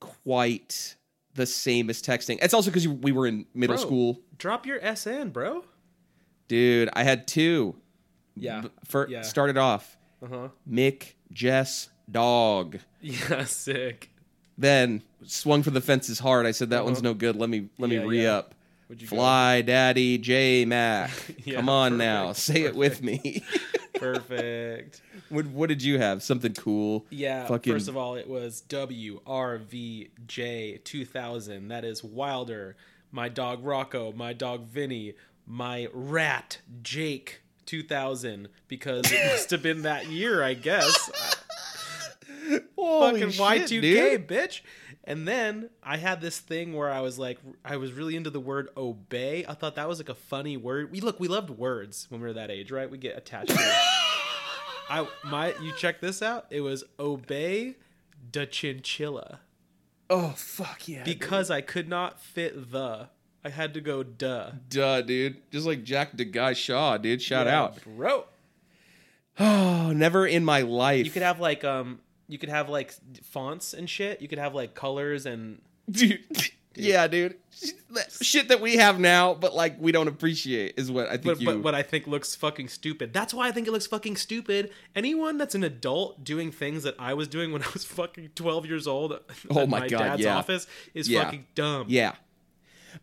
[0.00, 0.96] quite
[1.34, 2.38] the same as texting.
[2.42, 3.84] It's also because we were in middle Bro.
[3.84, 5.64] school, Drop your SN, bro.
[6.48, 6.88] dude.
[6.94, 7.76] I had two.
[8.36, 8.62] Yeah.
[8.86, 9.22] For Yeah.
[9.22, 10.48] started off, Uh huh.
[10.68, 12.78] Mick, Jess, dog.
[13.02, 14.10] Yeah, sick.
[14.58, 16.44] Then swung for the fences hard.
[16.46, 17.34] I said that one's no good.
[17.36, 17.94] Let me let Uh-huh.
[17.94, 18.54] Yeah, me re up.
[18.90, 19.08] Would you?
[19.08, 21.10] Fly, Daddy, J Mac.
[21.44, 23.42] Yeah, Come on perfect, now, say it with me.
[24.00, 25.02] Perfect.
[25.28, 26.22] what, what did you have?
[26.22, 27.04] Something cool?
[27.10, 27.46] Yeah.
[27.46, 29.22] Fucking- First of all, it was WRVJ
[30.84, 31.68] 2000.
[31.68, 32.76] That is Wilder,
[33.12, 35.14] my dog Rocco, my dog Vinny,
[35.46, 41.10] my rat Jake 2000 because it must have been that year, I guess.
[42.76, 44.26] Holy fucking shit, Y2K, dude.
[44.28, 44.60] bitch.
[45.04, 48.40] And then I had this thing where I was like, I was really into the
[48.40, 49.44] word obey.
[49.48, 50.92] I thought that was like a funny word.
[50.92, 52.90] We look, we loved words when we were that age, right?
[52.90, 53.60] We get attached to it.
[54.90, 56.46] I my, you check this out.
[56.50, 57.76] It was obey
[58.32, 59.40] the chinchilla
[60.10, 61.04] Oh fuck yeah!
[61.04, 63.08] because I could not fit the.
[63.44, 64.50] I had to go duh.
[64.68, 65.50] Duh, dude.
[65.50, 67.22] Just like Jack the Guy Shaw, dude.
[67.22, 67.78] Shout Yeah, out.
[67.84, 68.26] bro.
[69.38, 71.06] Oh, never in my life.
[71.06, 72.00] You could have like um,
[72.30, 74.20] you could have like fonts and shit.
[74.22, 76.20] You could have like colors and dude.
[76.76, 77.34] Yeah, dude.
[78.22, 81.40] Shit that we have now, but like we don't appreciate is what I think but,
[81.40, 81.46] you.
[81.46, 83.12] but what I think looks fucking stupid.
[83.12, 84.70] That's why I think it looks fucking stupid.
[84.94, 88.66] Anyone that's an adult doing things that I was doing when I was fucking twelve
[88.66, 89.18] years old
[89.50, 90.36] Oh my my God, dad's yeah.
[90.36, 91.24] office is Yeah.
[91.24, 91.86] fucking dumb.
[91.88, 92.14] yeah.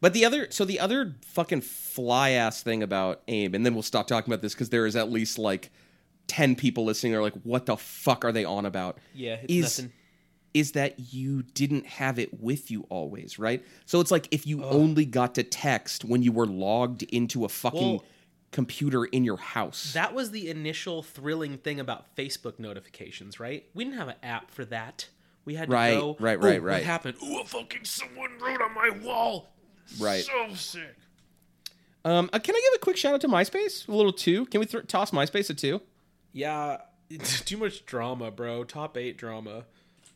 [0.01, 3.83] But the other, so the other fucking fly ass thing about AIM, and then we'll
[3.83, 5.71] stop talking about this because there is at least like
[6.27, 7.15] ten people listening.
[7.15, 8.97] Are like, what the fuck are they on about?
[9.13, 9.93] Yeah, it's Is nothing.
[10.53, 13.63] is that you didn't have it with you always, right?
[13.85, 17.49] So it's like if you only got to text when you were logged into a
[17.49, 18.05] fucking Well-
[18.51, 19.91] computer in your house.
[19.93, 23.65] That was the initial thrilling thing about Facebook notifications, right?
[23.73, 25.09] We didn't have an app for that.
[25.43, 26.15] We had to Right, go.
[26.19, 27.17] right, "Oh, right, right." What happened?
[27.21, 29.53] Ooh, a fucking someone wrote on my wall.
[29.99, 30.23] Right.
[30.23, 30.95] So sick.
[32.05, 33.85] Um, uh, can I give a quick shout out to MySpace?
[33.87, 34.45] A little two.
[34.45, 35.81] Can we th- toss MySpace a two?
[36.37, 36.77] Yeah,
[37.09, 38.63] it's too much drama, bro.
[38.63, 39.65] Top eight drama.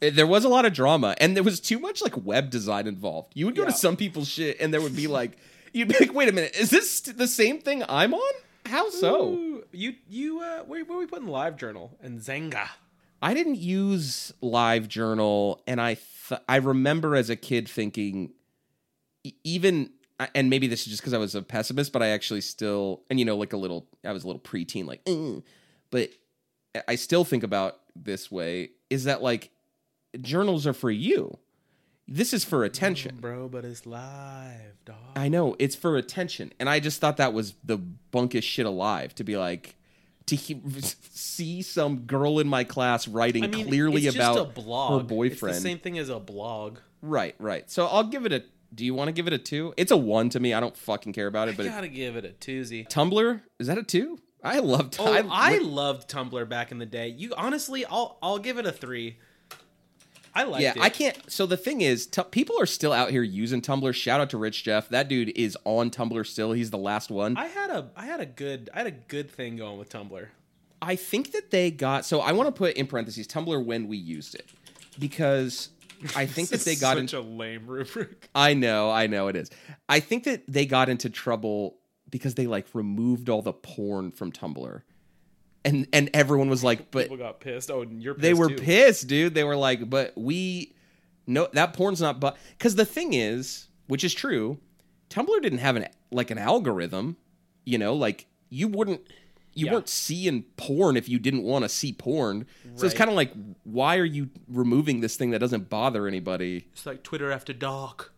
[0.01, 2.85] Uh, There was a lot of drama, and there was too much like web design
[2.87, 3.31] involved.
[3.33, 5.37] You would go to some people's shit, and there would be like,
[5.73, 8.33] you'd be like, "Wait a minute, is this the same thing I'm on?
[8.67, 12.67] How so?" Ooh, you you uh, where where we putting Live Journal and Xanga?
[13.23, 15.97] I didn't use Live Journal, and I
[16.29, 18.33] th- I remember as a kid thinking,
[19.43, 19.91] even
[20.35, 23.17] and maybe this is just because I was a pessimist, but I actually still, and
[23.19, 25.41] you know, like a little, I was a little preteen, like, "Mm,"
[25.91, 26.09] but
[26.87, 29.51] I still think about this way is that like
[30.19, 31.37] journals are for you.
[32.07, 33.17] This is for attention.
[33.21, 34.97] bro, but it's live, dog.
[35.15, 39.15] I know it's for attention, and I just thought that was the bunkest shit alive
[39.15, 39.75] to be like
[40.25, 40.61] to he-
[41.11, 45.01] see some girl in my class writing I mean, clearly about a blog.
[45.01, 45.55] her boyfriend.
[45.55, 46.79] It's the same thing as a blog.
[47.01, 47.69] Right, right.
[47.69, 48.43] So I'll give it a.
[48.73, 49.73] Do you want to give it a two?
[49.77, 50.53] It's a one to me.
[50.53, 51.57] I don't fucking care about it.
[51.57, 52.87] But I it, gotta give it a twosie.
[52.89, 54.19] Tumblr is that a two?
[54.43, 54.91] I love.
[54.99, 57.09] Oh, I, I, loved Tumblr back in the day.
[57.09, 59.17] You honestly, I'll I'll give it a three.
[60.33, 60.63] I liked it.
[60.63, 60.81] yeah, it.
[60.81, 61.31] I can't.
[61.31, 63.93] So the thing is, t- people are still out here using Tumblr.
[63.93, 64.89] Shout out to Rich Jeff.
[64.89, 66.53] That dude is on Tumblr still.
[66.53, 67.37] He's the last one.
[67.37, 70.27] I had a I had a good I had a good thing going with Tumblr.
[70.81, 72.05] I think that they got.
[72.05, 74.49] So I want to put in parentheses Tumblr when we used it
[74.97, 75.69] because
[76.15, 77.19] I think that they got such into.
[77.19, 78.29] a lame rubric.
[78.33, 79.51] I know, I know it is.
[79.87, 81.77] I think that they got into trouble
[82.11, 84.81] because they like removed all the porn from Tumblr,
[85.65, 87.71] and and everyone was like, but People got pissed.
[87.71, 88.55] Oh, you're pissed they were too.
[88.55, 89.33] pissed, dude.
[89.33, 90.73] They were like, but we
[91.27, 94.59] no that porn's not but because the thing is, which is true,
[95.09, 97.17] Tumblr didn't have an like an algorithm,
[97.65, 99.01] you know, like you wouldn't
[99.53, 99.73] you Yeah.
[99.73, 102.45] weren't seeing porn if you didn't want to see porn.
[102.75, 103.31] So it's kind of like
[103.63, 106.67] why are you removing this thing that doesn't bother anybody?
[106.73, 108.13] It's like Twitter after dark.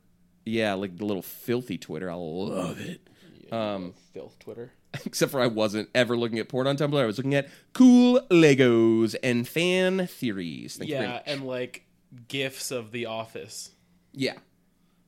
[0.46, 2.10] Yeah, like the little filthy Twitter.
[2.12, 3.08] I love it.
[3.52, 4.72] Um, Filth Twitter.
[5.06, 7.00] except for I wasn't ever looking at porn on Tumblr.
[7.00, 10.78] I was looking at cool Legos and fan theories.
[10.78, 11.86] Thank Yeah, and like
[12.28, 13.72] gifs of The Office.
[14.14, 14.34] Yeah.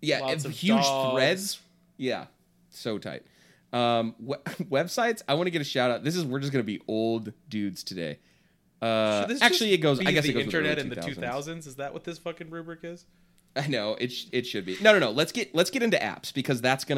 [0.02, 1.13] Yeah, Lots huge dogs.
[1.13, 1.60] threads.
[1.98, 2.26] Yeah.
[2.71, 3.24] So tight.
[3.74, 6.04] Um we- websites, I want to get a shout out.
[6.04, 8.19] This is we're just going to be old dudes today.
[8.82, 11.17] Uh actually it goes I guess the it goes internet in the 2000s.
[11.17, 11.67] 2000s.
[11.67, 13.06] Is that what this fucking rubric is?
[13.56, 14.78] I know it sh- it should be.
[14.82, 15.12] No, no, no.
[15.12, 16.98] Let's get let's get into apps because that's going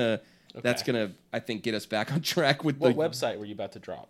[0.58, 3.46] to that's to I think get us back on track with What the website were
[3.46, 4.10] you about to drop?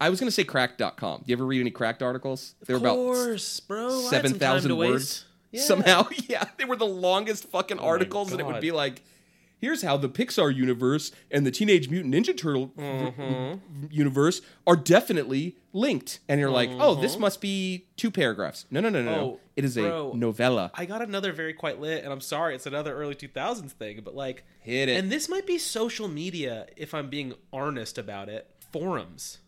[0.00, 1.18] I was to say cracked.com.
[1.20, 2.54] Do you ever read any cracked articles?
[2.66, 3.84] They were about course, bro.
[3.88, 5.24] Had some seven thousand words.
[5.50, 5.60] Yeah.
[5.62, 9.02] Oh Somehow, yeah, they were the longest fucking articles, and it would be like,
[9.60, 13.86] "Here's how the Pixar universe and the Teenage Mutant Ninja Turtle Mm-hmm.
[13.90, 18.88] universe are definitely linked." And you're like, "Oh, this must be two paragraphs." No, no,
[18.88, 19.20] no, no, no.
[19.22, 20.12] Oh, It is bro.
[20.12, 20.70] a novella.
[20.74, 24.14] I got another very quite lit, and I'm sorry, it's another early 2000s thing, but
[24.14, 24.98] like, Hit it.
[24.98, 28.48] and this might be social media if I'm being honest about it.
[28.72, 29.38] Forums.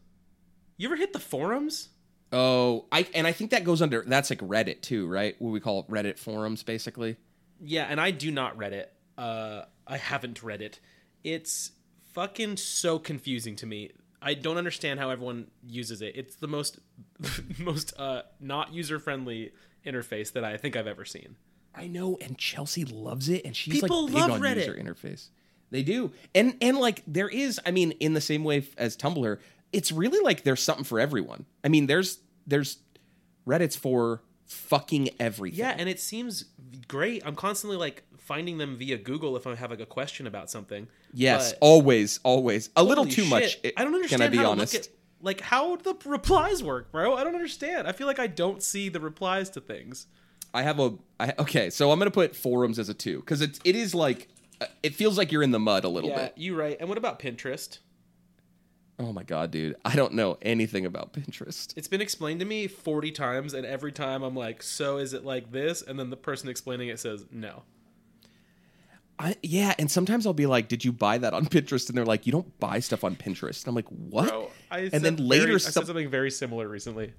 [0.76, 1.88] You ever hit the forums?
[2.32, 5.34] oh, I and I think that goes under that's like Reddit too, right?
[5.38, 7.16] What we call Reddit forums, basically.
[7.60, 8.92] Yeah, and I do not read it.
[9.16, 10.78] Uh, I haven't read it.
[11.24, 11.70] It's
[12.12, 13.92] fucking so confusing to me.
[14.26, 16.16] I don't understand how everyone uses it.
[16.16, 16.80] It's the most
[17.60, 19.52] most uh, not user friendly
[19.86, 21.36] interface that I think I've ever seen.
[21.72, 24.66] I know, and Chelsea loves it, and she's People like big love on Reddit.
[24.66, 25.28] user interface.
[25.70, 29.38] They do, and and like there is, I mean, in the same way as Tumblr,
[29.72, 31.46] it's really like there's something for everyone.
[31.62, 32.78] I mean, there's there's
[33.46, 35.60] Reddit's for fucking everything.
[35.60, 36.46] Yeah, and it seems
[36.88, 37.22] great.
[37.24, 40.88] I'm constantly like finding them via Google if I have like a question about something.
[41.12, 42.70] Yes, But- always, always.
[42.76, 43.58] A little too shit, much.
[43.76, 44.20] I don't understand.
[44.20, 44.74] Can I be honest?
[44.74, 44.88] At,
[45.22, 47.14] like how the replies work, bro.
[47.14, 47.88] I don't understand.
[47.88, 50.06] I feel like I don't see the replies to things.
[50.52, 53.58] I have a I, okay, so I'm gonna put forums as a two because it
[53.64, 54.28] it is like
[54.60, 56.34] uh, it feels like you're in the mud a little Yeah, bit.
[56.38, 56.76] you right.
[56.80, 57.78] And what about Pinterest?
[58.98, 61.74] Oh my god, dude, I don't know anything about Pinterest.
[61.76, 65.22] It's been explained to me 40 times, and every time I'm like, so is it
[65.24, 65.82] like this?
[65.82, 67.64] And then the person explaining it says, no.
[69.18, 72.04] I, yeah, and sometimes I'll be like, "Did you buy that on Pinterest?" And they're
[72.04, 75.16] like, "You don't buy stuff on Pinterest." And I'm like, "What?" Bro, I and then
[75.16, 77.12] very- later, I some, said something very similar recently.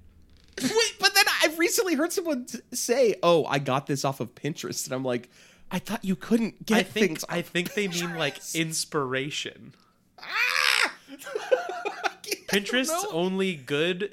[0.62, 4.84] wait, but then I've recently heard someone say, "Oh, I got this off of Pinterest,"
[4.86, 5.28] and I'm like,
[5.70, 9.74] "I thought you couldn't get I think things." I think they mean like inspiration.
[10.20, 10.92] Ah!
[12.48, 14.12] Pinterest's only good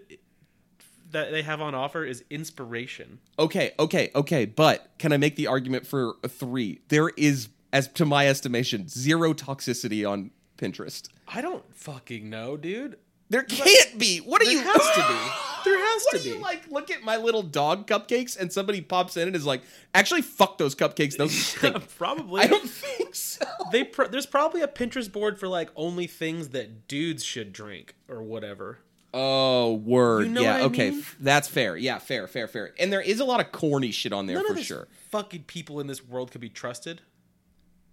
[1.11, 3.19] that they have on offer is inspiration.
[3.39, 6.81] okay, okay, okay, but can I make the argument for three?
[6.89, 11.09] There is, as to my estimation, zero toxicity on Pinterest.
[11.27, 12.97] I don't fucking know, dude.
[13.29, 14.19] There can't be.
[14.19, 14.59] What are There you?
[14.61, 15.31] has to be.
[15.65, 16.41] There has What to do you be.
[16.41, 16.67] like?
[16.69, 19.63] Look at my little dog cupcakes, and somebody pops in and is like,
[19.95, 21.17] "Actually, fuck those cupcakes.
[21.17, 22.43] Those stink." Probably.
[22.43, 23.43] I don't think so.
[23.71, 27.95] they pr- there's probably a Pinterest board for like only things that dudes should drink
[28.07, 28.77] or whatever.
[29.11, 30.27] Oh, word.
[30.27, 30.91] You know yeah, okay.
[30.91, 31.03] mean?
[31.19, 31.75] That's fair.
[31.75, 32.73] Yeah, fair, fair, fair.
[32.77, 34.87] And there is a lot of corny shit on there None for sure.
[35.09, 37.01] fucking people in this world could be trusted.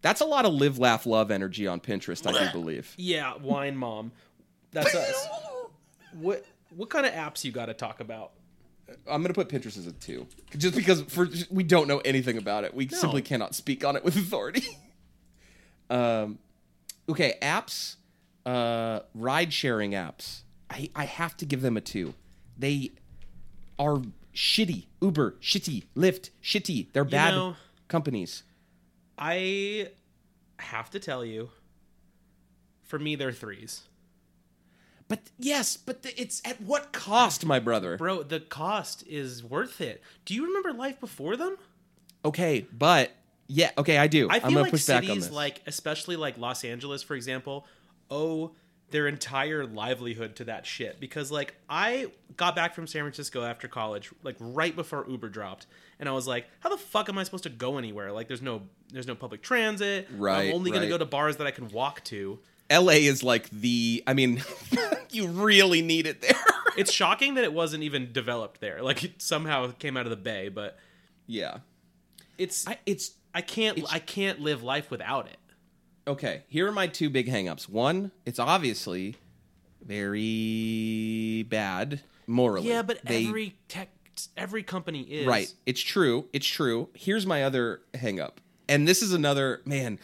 [0.03, 2.93] That's a lot of live, laugh, love energy on Pinterest, I do believe.
[2.97, 4.13] Yeah, wine mom.
[4.73, 5.29] That's us.
[6.13, 8.33] what what kind of apps you got to talk about?
[9.09, 12.65] I'm gonna put Pinterest as a two, just because for we don't know anything about
[12.65, 12.75] it.
[12.75, 14.65] We simply cannot speak on it with authority.
[15.91, 16.39] Um,
[17.07, 17.97] okay, apps,
[18.47, 20.41] uh, ride sharing apps.
[20.71, 22.15] I, I have to give them a two.
[22.57, 22.93] They
[23.79, 24.01] are
[24.35, 24.87] shitty.
[25.03, 25.85] Uber, shitty.
[25.95, 26.87] Lyft, shitty.
[26.95, 27.57] They're bad know-
[27.89, 28.43] companies.
[29.25, 29.89] I
[30.59, 31.51] have to tell you,
[32.83, 33.85] for me, they're threes.
[35.07, 37.97] But yes, but the, it's at what cost, my brother?
[37.97, 40.03] Bro, the cost is worth it.
[40.25, 41.57] Do you remember life before them?
[42.25, 43.13] Okay, but
[43.47, 44.29] yeah, okay, I do.
[44.29, 45.33] I am feel gonna like push back on cities this.
[45.33, 47.65] like especially like Los Angeles, for example,
[48.11, 48.57] owe
[48.91, 50.99] their entire livelihood to that shit.
[50.99, 55.67] Because like I got back from San Francisco after college, like right before Uber dropped,
[56.03, 58.11] and I was like, how the fuck am I supposed to go anywhere?
[58.11, 58.63] Like there's no
[58.93, 60.09] there's no public transit.
[60.11, 62.41] Right, I'm only gonna go to bars that I can walk to.
[62.69, 64.03] LA is like the.
[64.05, 64.43] I mean,
[65.11, 66.35] you really need it there.
[66.77, 68.83] It's shocking that it wasn't even developed there.
[68.83, 70.77] Like it somehow came out of the bay, but
[71.29, 71.59] yeah,
[72.37, 72.79] it's I,
[73.33, 75.39] I, can't I can't live life without it.
[76.09, 76.43] okay.
[76.49, 77.69] Here are my two big hangups.
[77.69, 79.15] One, it's obviously
[79.81, 82.69] very bad morally.
[82.71, 83.91] Yeah, but They- every tech
[84.37, 85.53] every company is Right.
[85.67, 86.29] It's true.
[86.33, 86.89] It's true.
[86.95, 88.41] Here's my other hang up.
[88.69, 89.99] And this is another man.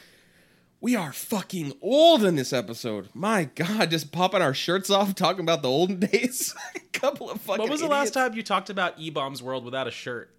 [0.81, 3.09] We are fucking old in this episode.
[3.15, 6.55] My God, just popping our shirts off, talking about the olden days.
[6.77, 7.63] A couple of fucking.
[7.63, 8.15] When was the idiots.
[8.15, 10.31] last time you talked about E Bomb's World without a shirt?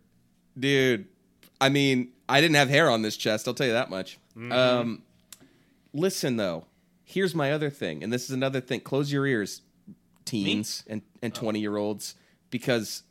[0.58, 1.06] dude?
[1.62, 3.48] I mean, I didn't have hair on this chest.
[3.48, 4.18] I'll tell you that much.
[4.32, 4.52] Mm-hmm.
[4.54, 5.04] Um,
[5.94, 6.66] listen though,
[7.04, 8.80] here's my other thing, and this is another thing.
[8.80, 9.62] Close your ears,
[10.26, 11.40] teens and and Oh.
[11.40, 12.16] twenty year olds,
[12.50, 13.04] because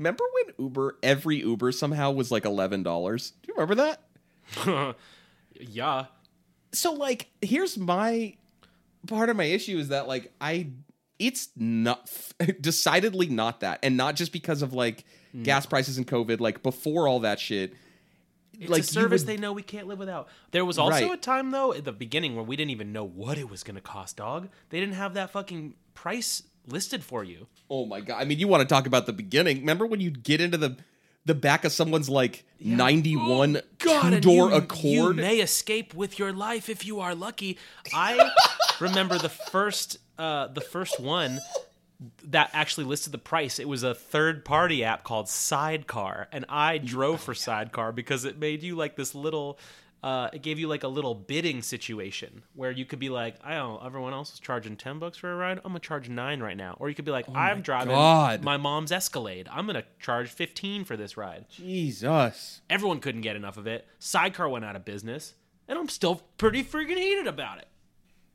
[0.00, 3.32] remember when Uber every Uber somehow was like eleven dollars?
[3.42, 4.96] Do you remember that?
[5.60, 6.06] yeah.
[6.72, 8.34] so like here's my
[9.06, 10.66] part of my issue is that like i
[11.18, 12.10] it's not
[12.60, 15.44] decidedly not that and not just because of like hmm.
[15.44, 17.74] gas prices and covid like before all that shit
[18.58, 20.28] It's like a service would, they know we can't live without.
[20.50, 21.14] There was also Right.
[21.14, 23.76] a time though at the beginning where we didn't even know what it was going
[23.76, 24.48] to cost, dog.
[24.70, 27.46] They didn't have that fucking price listed for you.
[27.68, 30.22] oh my god i mean you want to talk about the beginning remember when you'd
[30.22, 30.76] get into the
[31.26, 36.32] the back of someone's like 91 and two-door you, accord You may escape with your
[36.32, 37.58] life if you are lucky.
[37.94, 38.30] I
[38.80, 41.40] remember the first uh, the first one
[42.24, 43.58] that actually listed the price.
[43.58, 48.38] It was a third party app called Sidecar, and I drove for Sidecar because it
[48.38, 49.58] made you like this little.
[50.02, 53.54] Uh, it gave you like a little bidding situation where you could be like, I
[53.56, 55.58] don't know, everyone else is charging ten bucks for a ride.
[55.58, 58.42] I'm gonna charge nine right now, or you could be like, I'm driving Oh God.
[58.42, 59.46] my mom's Escalade.
[59.52, 61.44] I'm gonna charge fifteen for this ride.
[61.50, 63.86] jesus Everyone couldn't get enough of it.
[63.98, 65.34] Sidecar went out of business,
[65.68, 67.68] and I'm still pretty freaking heated about it.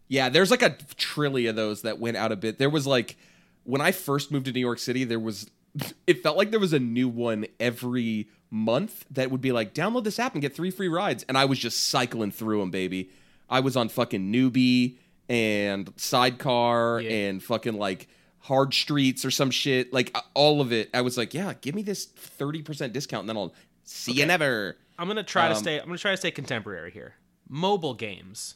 [0.08, 2.60] Yeah, there's like a trillion of those that went out a bit.
[2.60, 3.17] There was like
[3.63, 5.49] when I first moved to New York City, there was
[6.06, 10.03] it felt like there was a new one every month that would be like download
[10.05, 13.09] this app and get three free rides, and I was just cycling through them, baby.
[13.49, 14.95] I was on fucking Newbie
[15.29, 17.09] and Sidecar Yeah.
[17.11, 18.07] and fucking like
[18.39, 20.89] Hard Streets or some shit, like all of it.
[20.93, 24.25] I was like, yeah, give me this thirty percent discount, and then I'll see you
[24.25, 24.77] never.
[24.97, 25.79] I'm gonna try to Um, stay.
[25.79, 27.15] I'm gonna try to stay contemporary here.
[27.49, 28.55] Mobile games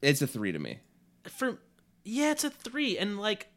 [0.00, 0.78] It's a three to me.
[1.28, 1.58] for
[2.04, 3.48] yeah, it's a three, and like,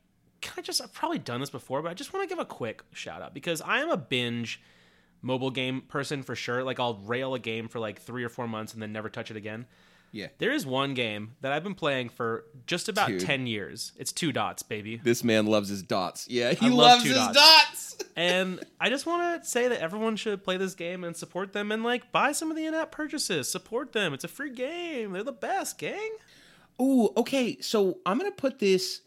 [0.42, 0.82] can I just?
[0.82, 3.34] I've probably done this before, but I just want to give a quick shout out
[3.34, 4.62] because I am a binge
[5.24, 6.64] mobile game person for sure.
[6.64, 9.32] Like, I'll rail a game for like three or four months and then never touch
[9.32, 9.66] it again.
[10.12, 10.28] Yeah.
[10.38, 13.22] There is one game that I've been playing for just about Dude.
[13.22, 13.94] ten years.
[13.98, 14.98] It's Two Dots, baby.
[15.04, 16.28] This man loves his dots.
[16.30, 17.34] Yeah, he I loves two his dots.
[17.96, 18.04] dots.
[18.16, 21.72] and I just want to say that everyone should play this game and support them
[21.72, 23.50] and like buy some of the in-app purchases.
[23.50, 24.14] Support them.
[24.14, 25.14] It's a free game.
[25.14, 26.12] They're the best, gang.
[26.80, 27.58] Ooh, okay.
[27.62, 29.02] So I'm gonna put this.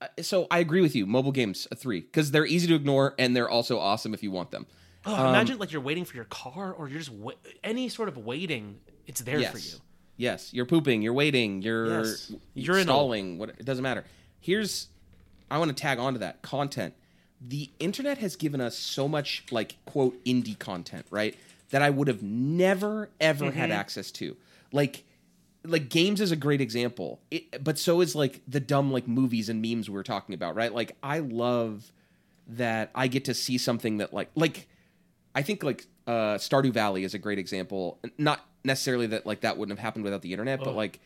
[0.00, 1.06] uh, So I agree with you.
[1.06, 4.30] Mobile games a three because they're easy to ignore and they're also awesome if you
[4.30, 4.66] want them.
[5.04, 7.32] Oh, Um, imagine like you're waiting for your car or you're just wa-
[7.64, 8.78] any sort of waiting.
[9.06, 9.52] It's there yes.
[9.52, 9.80] for you.
[10.16, 11.02] Yes, you're pooping.
[11.02, 11.62] You're waiting.
[11.62, 12.32] You're Yes.
[12.54, 13.38] you're stalling.
[13.38, 14.04] What it doesn't matter.
[14.40, 14.88] Here's
[15.50, 16.94] I want to tag onto that content.
[17.40, 21.36] The internet has given us so much like quote indie content, right?
[21.70, 23.72] That I would have never ever had Mm-hmm.
[23.78, 24.36] access to.
[24.72, 25.04] Like
[25.64, 27.20] like games is a great example.
[27.30, 30.54] It, but so is like the dumb like movies and memes we were talking about,
[30.54, 30.72] right?
[30.72, 31.90] Like I love
[32.48, 34.68] that I get to see something that like like
[35.34, 37.98] I think like uh Stardew Valley is a great example.
[38.18, 41.00] Not necessarily that like that wouldn't have happened without the internet, but like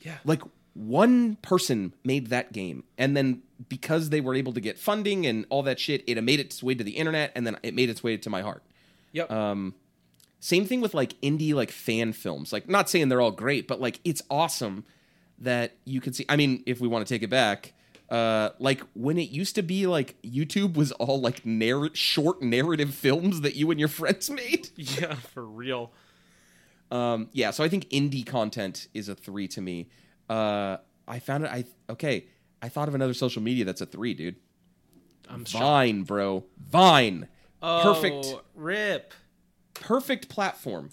[0.00, 0.18] Yeah.
[0.24, 0.42] like
[0.74, 5.44] one person made that game and then because they were able to get funding and
[5.50, 8.02] all that shit, it made its way to the internet and then it made its
[8.02, 8.62] way to my heart.
[9.12, 9.30] Yep.
[9.30, 9.74] Um,
[10.38, 12.52] Same thing with like indie like fan films.
[12.52, 14.84] Like not saying they're all great, but like it's awesome
[15.38, 16.24] that you can see.
[16.28, 17.72] I mean, if we want to take it back,
[18.10, 22.94] uh, like when it used to be like YouTube was all like narr- short narrative
[22.94, 24.68] films that you and your friends made.
[24.76, 25.92] yeah, for real.
[26.90, 29.88] Um, yeah, so I think indie content is a three to me.
[30.28, 31.50] Uh, I found it.
[31.52, 32.26] I okay.
[32.62, 34.36] I thought of another social media that's a three, dude.
[35.28, 35.62] I'm shocked.
[35.62, 36.44] Vine, bro.
[36.58, 37.28] Vine.
[37.62, 38.34] Oh, Perfect.
[38.54, 39.14] Rip.
[39.74, 40.90] perfect platform.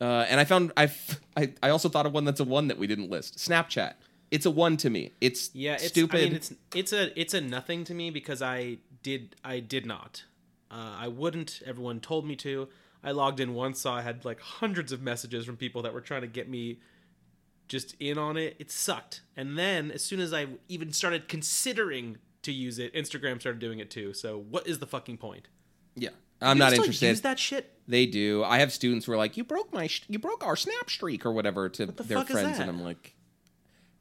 [0.00, 0.90] Uh, and I found I,
[1.36, 3.38] I I also thought of one that's a one that we didn't list.
[3.38, 3.94] Snapchat.
[4.34, 5.12] It's a one to me.
[5.20, 6.20] It's Yeah, it's stupid.
[6.20, 9.86] I mean, it's it's a it's a nothing to me because I did I did
[9.86, 10.24] not.
[10.72, 11.62] Uh, I wouldn't.
[11.64, 12.68] Everyone told me to.
[13.04, 16.00] I logged in once, saw I had like hundreds of messages from people that were
[16.00, 16.80] trying to get me
[17.68, 18.56] just in on it.
[18.58, 19.22] It sucked.
[19.36, 23.78] And then as soon as I even started considering to use it, Instagram started doing
[23.78, 24.14] it too.
[24.14, 25.46] So what is the fucking point?
[25.94, 26.08] yeah,
[26.42, 27.06] I'm not still interested.
[27.06, 27.70] Use that shit.
[27.86, 28.42] They do.
[28.42, 31.24] I have students who are like, "You broke my, sh- you broke our snap streak
[31.24, 33.13] or whatever" to the their friends, and I'm like,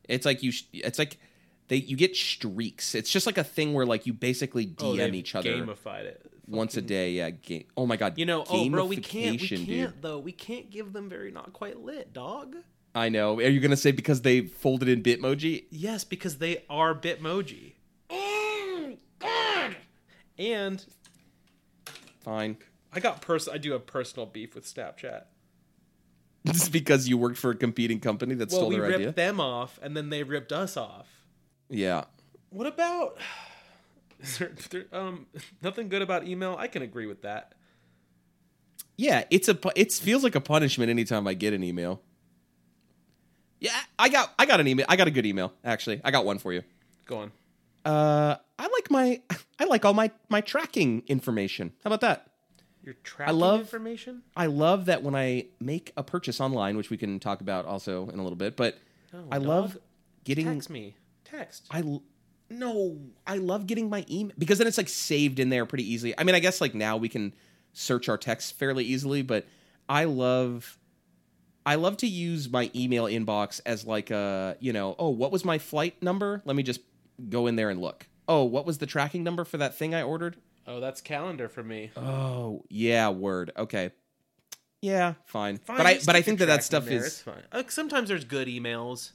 [0.09, 0.51] "It's like you.
[0.51, 1.17] Sh- it's like
[1.67, 2.95] they you get streaks.
[2.95, 6.25] It's just like a thing where like you basically DM Oh, each other Gamified it.
[6.47, 7.11] once a day.
[7.11, 7.29] Yeah.
[7.31, 7.65] Game.
[7.77, 8.17] Oh my god.
[8.17, 10.01] You know, oh bro, we can't, we can't dude.
[10.01, 10.19] though.
[10.19, 12.55] We can't give them very not quite lit, dog.
[12.95, 13.37] I know.
[13.39, 15.65] Are you gonna say because they folded in Bitmoji?
[15.71, 17.73] Yes, because they are Bitmoji.
[18.09, 18.93] Oh,
[20.37, 20.85] and
[22.21, 22.57] Fine.
[22.93, 25.23] I got pers- I do have personal beef with Snapchat.
[26.51, 29.11] Just because you worked for a competing company that Well, stole we their ripped idea.
[29.13, 31.07] them off, and then they ripped us off.
[31.69, 32.03] Yeah.
[32.49, 33.17] What about?
[34.21, 35.25] Is there, there- um,
[35.61, 36.55] nothing good about email.
[36.59, 37.53] I can agree with that.
[38.97, 42.01] Yeah, it's a it feels like a punishment anytime I get an email.
[43.59, 44.85] Yeah, I got I got an email.
[44.89, 45.99] I got a good email actually.
[46.03, 46.61] I got one for you.
[47.05, 47.31] Go on.
[47.85, 49.21] Uh, I like my
[49.59, 51.71] I like all my my tracking information.
[51.83, 52.27] How about that?
[52.83, 54.23] Your tracking love- information.
[54.35, 58.09] I love that when I make a purchase online, which we can talk about also
[58.09, 58.77] in a little bit, but
[59.13, 59.47] Oh, I dog.
[59.47, 59.77] love
[60.23, 60.95] getting Text me.
[61.23, 61.67] Text.
[61.71, 61.83] I
[62.49, 66.13] no, I love getting my email because then it's like saved in there pretty easily.
[66.17, 67.33] I mean, I guess like now we can
[67.71, 69.45] search our texts fairly easily, but
[69.89, 70.77] I love
[71.65, 75.45] I love to use my email inbox as like a, you know, oh, what was
[75.45, 76.41] my flight number?
[76.45, 76.81] Let me just
[77.29, 78.07] go in there and look.
[78.27, 80.35] Oh, what was the tracking number for that thing I ordered?
[80.65, 81.91] Oh, that's calendar for me.
[81.97, 83.51] Oh, yeah, word.
[83.57, 83.91] Okay.
[84.81, 85.57] Yeah, fine.
[85.57, 87.43] Fine, but I but I think that that stuff there, is it's fine.
[87.53, 89.11] Like, sometimes there's good emails.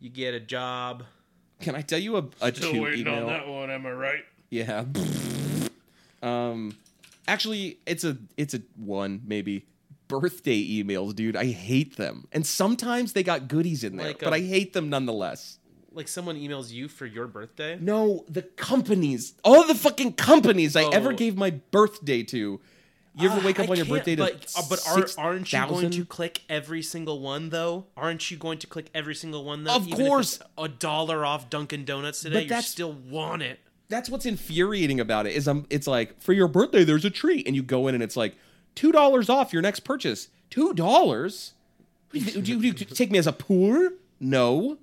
[0.00, 1.04] You get a job.
[1.60, 3.20] Can I tell you a, a two email?
[3.20, 3.70] On that one.
[3.70, 4.24] Am I right?
[4.50, 4.84] Yeah.
[6.22, 6.76] um
[7.28, 9.66] actually it's a it's a one maybe.
[10.08, 11.34] Birthday emails, dude.
[11.34, 12.28] I hate them.
[12.30, 15.58] And sometimes they got goodies in there, Like but I hate them nonetheless.
[15.96, 17.78] Like someone emails you for your birthday.
[17.80, 19.32] No, the companies.
[19.42, 21.16] All the fucking companies I ever Oh.
[21.16, 22.60] gave my birthday to.
[23.18, 25.16] You ever Ah, wake up I on your birthday to but, uh, but are, six
[25.16, 27.86] aren't you going to click every single one though?
[27.96, 29.74] Aren't you going to click every single one though?
[29.74, 30.38] Of Even course.
[30.58, 32.46] a dollar off Dunkin' Donuts today.
[32.46, 33.58] But you still want it.
[33.88, 37.46] that's what's infuriating about it is I'm it's like for your birthday there's a treat
[37.46, 38.34] and you go in and it's like
[38.74, 40.28] two dollars off your next purchase.
[40.50, 41.54] Two dollars?
[42.12, 43.92] Do you, do you take me as a poor?
[44.20, 44.76] No.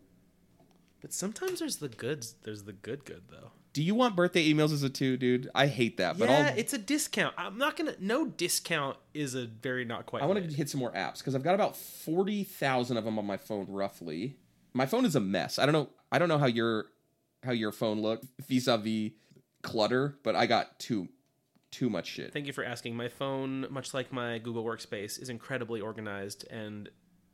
[1.04, 2.36] But sometimes there's the goods.
[2.44, 3.52] There's the good good though.
[3.74, 5.50] Do you want birthday emails as a two, dude?
[5.54, 7.36] I hate that, but yeah, I'll it's a discount.
[7.38, 7.96] I'm not gonna.
[8.00, 10.24] No discount is a very not quite.
[10.24, 13.20] I want to hit some more apps because I've got about forty thousand of them
[13.20, 14.38] on my phone, roughly.
[14.74, 15.60] My phone is a mess.
[15.60, 15.90] I don't know.
[16.10, 16.86] I don't know how your
[17.44, 19.12] how your phone look vis-a-vis
[19.62, 21.10] clutter, but I got too
[21.70, 22.32] too much shit.
[22.32, 22.96] Thank you for asking.
[22.96, 26.88] My phone, much like my Google Workspace, is incredibly organized and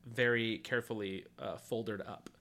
[0.08, 2.32] very carefully uh, folded up.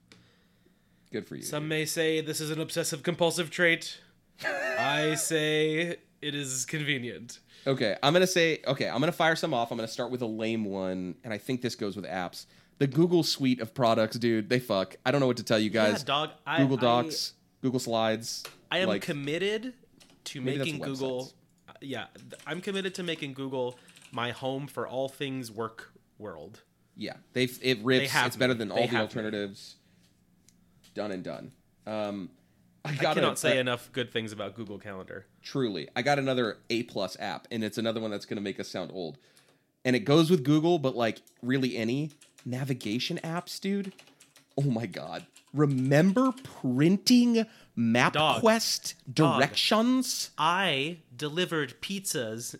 [1.11, 1.41] Good for you.
[1.41, 3.99] Some may say this is an obsessive compulsive trait.
[4.43, 7.39] I say it is convenient.
[7.67, 8.87] Okay, I'm gonna say okay.
[8.87, 9.71] I'm gonna fire some off.
[9.71, 12.45] I'm gonna start with a lame one, and I think this goes with apps.
[12.77, 14.49] The Google suite of products, dude.
[14.49, 14.95] They fuck.
[15.05, 15.99] I don't know what to tell you guys.
[15.99, 16.29] yeah, dog.
[16.47, 18.45] I, Google I- Docs, Google Slides.
[18.71, 19.73] I, am like, committed
[20.25, 21.33] to making Google.
[21.81, 23.77] Yeah, th- I'm committed to making Google
[24.11, 26.61] my home for all things work world.
[26.95, 28.11] Yeah, they it rips.
[28.11, 28.59] have it's better me.
[28.59, 29.75] than They all the alternatives.
[29.75, 29.78] me.
[30.99, 31.51] Done and done.
[31.87, 32.29] Um,
[32.83, 35.25] I I cannot a- say a- enough good things about Google Calendar.
[35.41, 35.87] truly.
[35.95, 38.67] I got another A plus app, and it's another one that's going to make us
[38.67, 39.17] sound old.
[39.85, 42.11] And it goes with Google, but like really any
[42.45, 43.93] navigation apps, dude.
[44.57, 45.25] Oh my god!
[45.53, 47.45] Remember printing
[47.77, 49.37] MapQuest Dog.
[49.39, 50.31] directions?
[50.37, 52.55] I delivered pizzas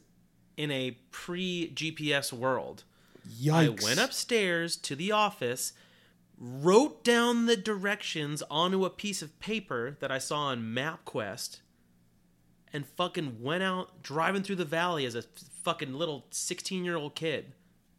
[0.56, 2.86] in a pre GPS world.
[3.30, 3.52] Yikes!
[3.84, 5.74] I went upstairs to the office,
[6.40, 11.60] wrote down the directions onto a piece of paper that I saw on MapQuest,
[12.72, 15.24] and fucking went out driving through the valley as a
[15.64, 17.54] fucking little 16 year old kid.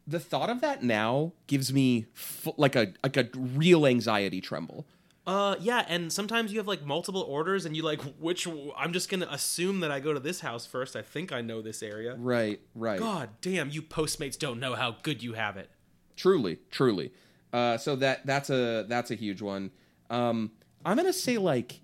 [0.07, 4.85] the thought of that now gives me f- like a like a real anxiety tremble
[5.27, 9.07] Uh, yeah, and sometimes you have like multiple orders, and you like which I'm just
[9.07, 10.95] gonna assume that I go to this house first.
[10.95, 12.15] I think I know this area.
[12.17, 12.97] Right, right.
[12.97, 15.69] God damn, you Postmates don't know how good you have it.
[16.15, 17.11] Truly, truly.
[17.53, 19.71] Uh, so that that's a that's a huge one.
[20.09, 20.51] Um,
[20.85, 21.81] I'm gonna say like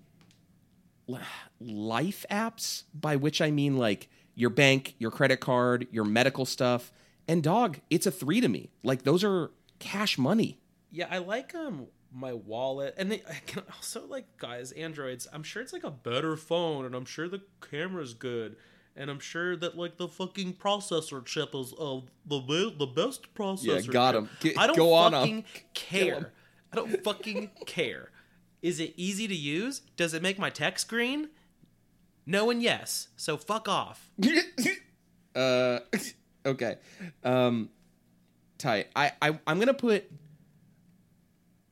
[1.60, 6.92] life apps, by which I mean like your bank, your credit card, your medical stuff,
[7.26, 7.80] and dog.
[7.90, 8.70] It's a three to me.
[8.82, 10.60] Like those are cash money.
[10.90, 15.26] Yeah, I like um my wallet, and they, I can also like guys androids.
[15.32, 18.56] I'm sure it's like a better phone, and I'm sure the camera's good,
[18.98, 23.86] and I'm sure that like the fucking processor chip is uh the the best processor.
[23.86, 24.22] Yeah, got chip.
[24.22, 24.30] 'em.
[24.40, 25.20] Get- I don't go on 'em.
[25.20, 25.44] fucking
[25.74, 26.32] care.
[26.72, 28.10] I don't fucking care.
[28.60, 29.82] Is it easy to use?
[29.96, 31.28] Does it make my text green?
[32.26, 33.08] No and yes.
[33.16, 34.10] So fuck off.
[35.34, 35.78] uh,
[36.44, 36.76] okay.
[37.24, 37.70] Um,
[38.58, 38.88] tight.
[38.96, 40.10] I, I I'm gonna put.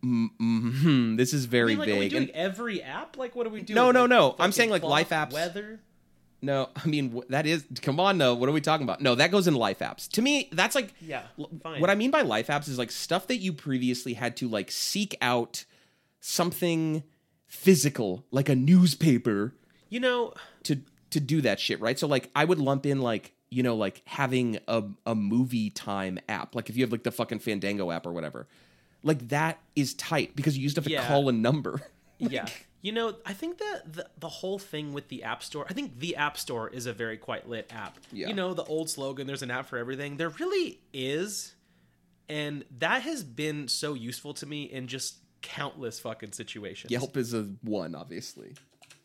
[0.05, 2.11] Mm, mm, this is I very mean, like, are we vague.
[2.11, 3.17] doing and- every app?
[3.17, 3.75] Like, what are we doing?
[3.75, 4.37] No, no, Like, no.
[4.39, 5.33] I'm saying, like, life apps.
[5.33, 5.81] weather.
[6.47, 7.65] No, I mean that is.
[7.83, 8.35] Come on, no.
[8.35, 9.01] What are we talking about?
[9.01, 10.09] No, that goes in life apps.
[10.13, 10.95] To me, that's like.
[11.01, 11.23] Yeah,
[11.63, 11.81] fine.
[11.81, 14.71] What I mean by life apps is like stuff that you previously had to like
[14.71, 15.65] seek out
[16.21, 17.03] something
[17.47, 19.55] physical, like a newspaper,
[19.89, 20.33] You know,
[20.65, 20.81] to
[21.11, 21.99] to do that shit, right?
[21.99, 26.19] So like I would lump in like you know like having a a movie time
[26.29, 28.47] app, like if you have like the fucking Fandango app or whatever,
[29.03, 31.07] like that is tight because you used to have to Yeah.
[31.07, 31.81] call a number.
[32.19, 32.47] yeah.
[32.87, 35.99] You know, I think that the, the whole thing with the App Store, I think
[35.99, 37.99] the App Store is a very quite lit app.
[38.13, 38.29] Yeah.
[38.29, 40.19] You know, the old slogan, there's an app for everything.
[40.19, 41.57] There really is.
[42.29, 46.93] And that has been so useful to me in just countless fucking situations.
[46.93, 48.55] Yelp is a one, obviously.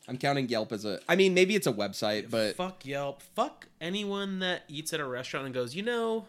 [0.07, 0.99] I'm counting Yelp as a.
[1.09, 3.23] I mean, maybe it's a website, but Fuck Yelp.
[3.35, 6.27] Fuck anyone that eats at a restaurant and goes, you know,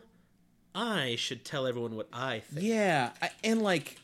[0.74, 2.64] I should tell everyone what I think.
[2.64, 3.98] yeah, I, and like,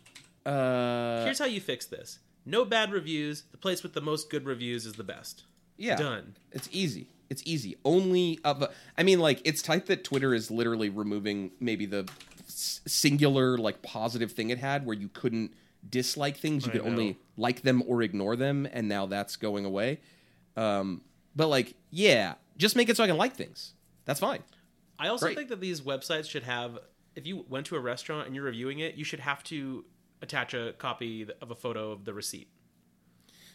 [0.44, 2.18] uh, Here's how you fix this.
[2.49, 3.42] No bad reviews.
[3.53, 5.44] The place with the most good reviews is the best.
[5.76, 6.34] yeah, Done.
[6.53, 7.09] It's easy.
[7.30, 7.76] It's easy.
[7.84, 8.62] Only of.
[8.62, 12.09] a- I mean, like, it's tight that Twitter is literally removing maybe the
[12.46, 15.53] s- singular like positive thing it had, where you couldn't
[15.88, 16.64] dislike things.
[16.64, 20.01] You I could only like them or ignore them, and now that's going away.
[20.57, 21.03] Um,
[21.36, 23.74] but like, yeah, just make it so I can like things.
[24.07, 24.42] That's fine.
[24.99, 25.36] I also Great.
[25.36, 26.78] think that these websites should have,
[27.14, 29.84] if you went to a restaurant and you're reviewing it, you should have to
[30.23, 32.49] attach a copy of a photo of the receipt.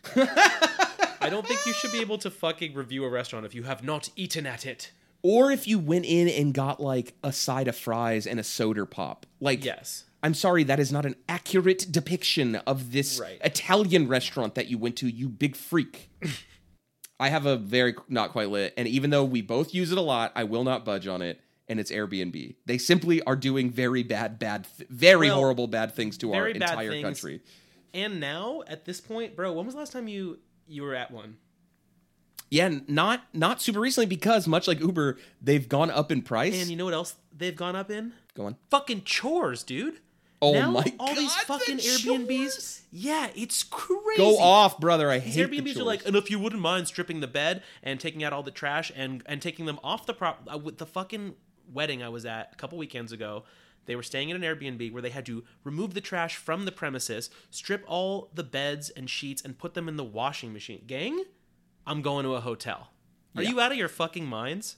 [0.15, 3.83] I don't think you should be able to fucking review a restaurant if you have
[3.83, 4.91] not eaten at it.
[5.21, 8.85] Or if you went in and got like a side of fries and a soda
[8.85, 10.05] pop, like Yes.
[10.21, 13.39] I'm sorry, that is not an accurate depiction of this Right.
[13.43, 16.09] Italian restaurant that you went to, you big freak.
[17.19, 20.01] I have a very not quite lit, and even though we both use it a
[20.01, 21.39] lot, I will not budge on it.
[21.69, 22.55] And it's Airbnb.
[22.65, 26.47] They simply are doing very bad, bad, th- very Well, horrible, bad things to our
[26.47, 27.03] entire things.
[27.03, 27.41] country.
[27.93, 31.11] And now, at this point, bro, when was the last time you you were at
[31.11, 31.37] one?
[32.49, 36.59] Yeah, not not super recently because much like Uber, they've gone up in price.
[36.59, 38.13] And you know what else they've gone up in?
[38.35, 38.57] Go on.
[38.69, 39.99] Fucking chores, dude.
[40.41, 42.27] Oh now, my all these God, fucking the Airbnbs.
[42.27, 42.81] chores.
[42.91, 44.17] Yeah, it's crazy.
[44.17, 45.09] Go off, brother.
[45.09, 47.63] I These hate the Airbnbs are like, and if you wouldn't mind stripping the bed
[47.81, 50.77] and taking out all the trash and and taking them off the prop uh, with
[50.79, 51.35] the fucking
[51.73, 53.43] wedding I was at a couple weekends ago.
[53.85, 56.71] They were staying in an Airbnb where they had to remove the trash from the
[56.71, 60.83] premises, strip all the beds and sheets, and put them in the washing machine.
[60.87, 61.23] Gang,
[61.85, 62.91] I'm going to a hotel.
[63.35, 63.49] Are Yeah.
[63.49, 64.77] you out of your fucking minds?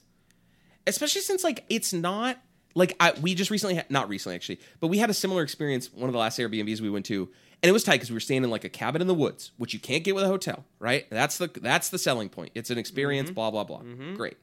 [0.87, 2.37] especially since like it's not
[2.73, 5.91] like I, we just recently had, not recently actually but we had a similar experience
[5.91, 7.29] one of the last airbnbs we went to
[7.63, 9.51] and it was tight because we were staying in like a cabin in the woods
[9.57, 12.69] which you can't get with a hotel right that's the that's the selling point it's
[12.69, 13.35] an experience mm-hmm.
[13.35, 14.15] blah blah blah mm-hmm.
[14.15, 14.37] great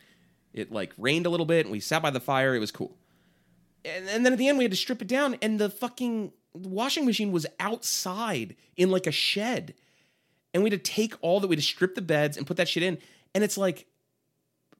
[0.54, 2.96] it like rained a little bit and we sat by the fire it was cool
[3.84, 6.32] and, and then at the end we had to strip it down and the fucking
[6.54, 9.74] washing machine was outside in like a shed
[10.52, 12.56] and we had to take all that we had to strip the beds and put
[12.56, 12.98] that shit in
[13.34, 13.86] and it's like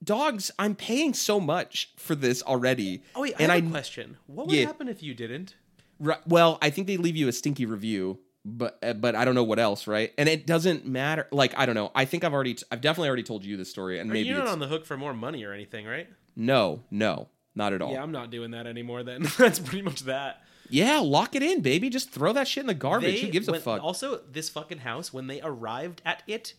[0.05, 3.71] dogs i'm paying so much for this already Oh wait, I and have a I-
[3.71, 4.17] question.
[4.27, 4.67] What would Yeah.
[4.67, 5.55] happen if you didn't?
[6.01, 9.35] Ri- well i think they leave you a stinky review but uh, but i don't
[9.37, 12.33] know what else right and it doesn't matter like i don't know i think i've
[12.35, 14.59] already t- i've definitely already told you this story and maybe You're not it's on
[14.59, 16.09] the hook for more money or anything, right?
[16.35, 19.03] no no not at all Yeah, I'm not doing that anymore.
[19.03, 20.43] Then that's pretty much that.
[20.71, 23.53] yeah lock it in baby just throw that shit in the garbage who gives a
[23.53, 26.55] when- fuck Also, this fucking house, when they arrived at it,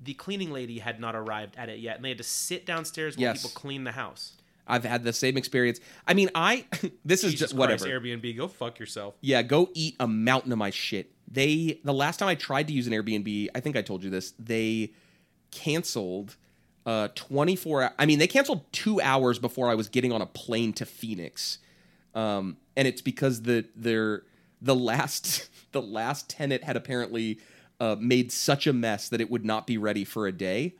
[0.00, 3.16] the cleaning lady had not arrived at it yet, and they had to sit downstairs
[3.16, 3.38] while Yes.
[3.42, 4.34] people clean the house.
[4.68, 6.66] i've had the same experience i mean i
[7.04, 9.14] this is Jesus just whatever Christ, Airbnb, go fuck yourself.
[9.22, 11.12] Yeah, go eat a mountain of my shit.
[11.28, 14.10] They the last time I tried to use an Airbnb, I think I told you
[14.10, 14.32] this.
[14.38, 14.92] They
[15.50, 16.36] canceled
[16.84, 20.72] uh 24 I mean, they canceled 2 hours before I was getting on a plane
[20.74, 21.58] to Phoenix.
[22.14, 24.22] Um and it's because the their
[24.60, 27.38] the last the last tenant had apparently
[27.80, 30.74] uh, made such a mess that it would not be ready for a day.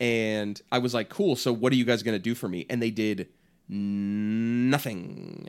[0.00, 1.36] And I was like, "Cool.
[1.36, 3.28] So what are you guys going to do for me?" And they did
[3.68, 5.48] nothing.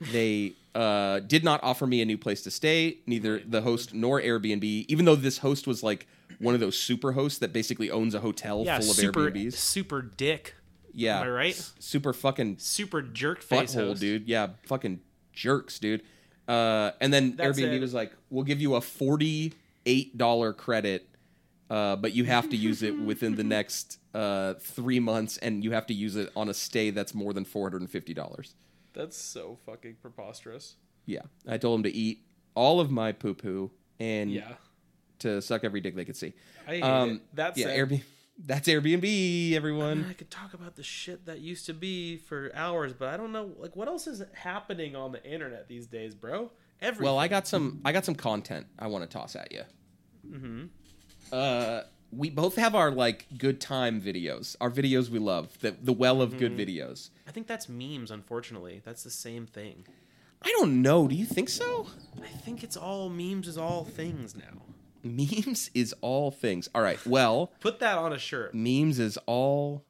[0.00, 2.98] They uh, did not offer me a new place to stay.
[3.06, 4.62] Neither the host nor Airbnb.
[4.88, 6.06] Even though this host was like
[6.38, 9.54] one of those super hosts that basically owns a hotel Yeah, full of super Airbnbs.
[9.54, 10.54] super dick,
[10.94, 11.50] Yeah, Am I right?
[11.54, 14.00] S- Super fucking super jerk face butthole, host.
[14.00, 14.28] dude.
[14.28, 15.00] Yeah, fucking
[15.32, 16.02] jerks, dude.
[16.46, 21.08] Uh, and then That Airbnb said- was like, "We'll give you a forty-eight dollar credit,
[21.70, 25.72] uh, but you have to use it within the next uh, three months, and you
[25.72, 28.54] have to use it on a stay that's more than four hundred and fifty dollars."
[28.98, 30.74] That's so fucking preposterous.
[31.06, 32.24] Yeah, I told him to eat
[32.56, 33.70] all of my poo poo
[34.00, 34.54] and Yeah,
[35.20, 36.32] to suck every dick they could see.
[36.66, 37.20] I hate Um, it.
[37.32, 38.02] That's yeah, Airbnb.
[38.44, 40.04] That's Airbnb, everyone.
[40.10, 43.30] I could talk about the shit that used to be for hours, but I don't
[43.32, 43.52] know.
[43.56, 46.50] Like, what else is happening on the internet these days, bro?
[46.80, 47.80] Every Well, I got some.
[47.84, 49.62] I got some content I want to toss at you.
[50.28, 50.64] Mm-hmm.
[51.32, 55.92] Uh, we both have our like good time videos, our videos we love, the the
[55.92, 56.78] well of good mm-hmm.
[56.78, 57.10] videos.
[57.26, 58.10] I think that's memes.
[58.10, 59.86] Unfortunately, that's the same thing.
[60.42, 61.08] I don't know.
[61.08, 61.88] Do you think so?
[62.22, 64.62] I think it's all memes is all things now.
[65.02, 66.68] Memes is all things.
[66.74, 67.04] All right.
[67.06, 68.54] Well, Put that on a shirt.
[68.54, 69.84] memes is all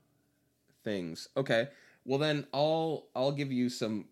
[0.85, 1.29] things.
[1.37, 1.69] Okay.
[2.05, 4.07] Well, then I'll I'll give you some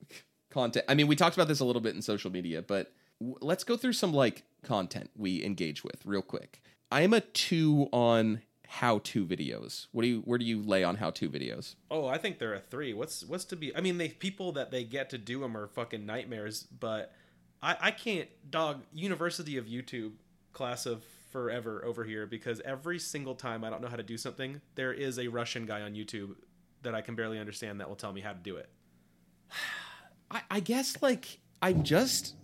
[0.51, 0.85] content.
[0.89, 3.65] I mean, we talked about this a little bit in social media, but w- let's
[3.65, 6.63] go through some like content we engage with real quick.
[6.91, 9.87] I am a two on how to videos.
[9.93, 11.75] What do you where do you lay on how to videos?
[11.91, 12.95] Oh, I think they're a three.
[12.95, 13.75] What's what's to be?
[13.75, 16.63] I mean, they people that they get to do them are fucking nightmares.
[16.65, 17.13] But
[17.63, 20.13] I I can't dog University of YouTube
[20.53, 24.17] class of forever over here because every single time I don't know how to do
[24.17, 26.35] something, there is a Russian guy on YouTube
[26.83, 28.69] that I can barely understand that will tell me how to do it.
[30.31, 32.35] I, I guess like I'm just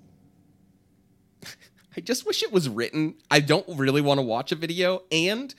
[1.97, 3.15] I just wish it was written.
[3.31, 5.03] I don't really want to watch a video.
[5.13, 5.55] And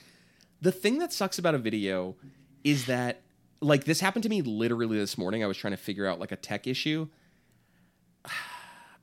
[0.60, 2.16] the thing that sucks about a video
[2.64, 3.20] is that
[3.60, 5.44] like this happened to me literally this morning.
[5.44, 7.08] I was trying to figure out like a tech issue.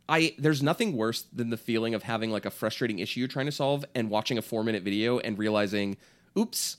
[0.10, 3.46] I there's nothing worse than the feeling of having like a frustrating issue you're trying
[3.46, 5.96] to solve and watching a four minute video and realizing,
[6.38, 6.78] oops,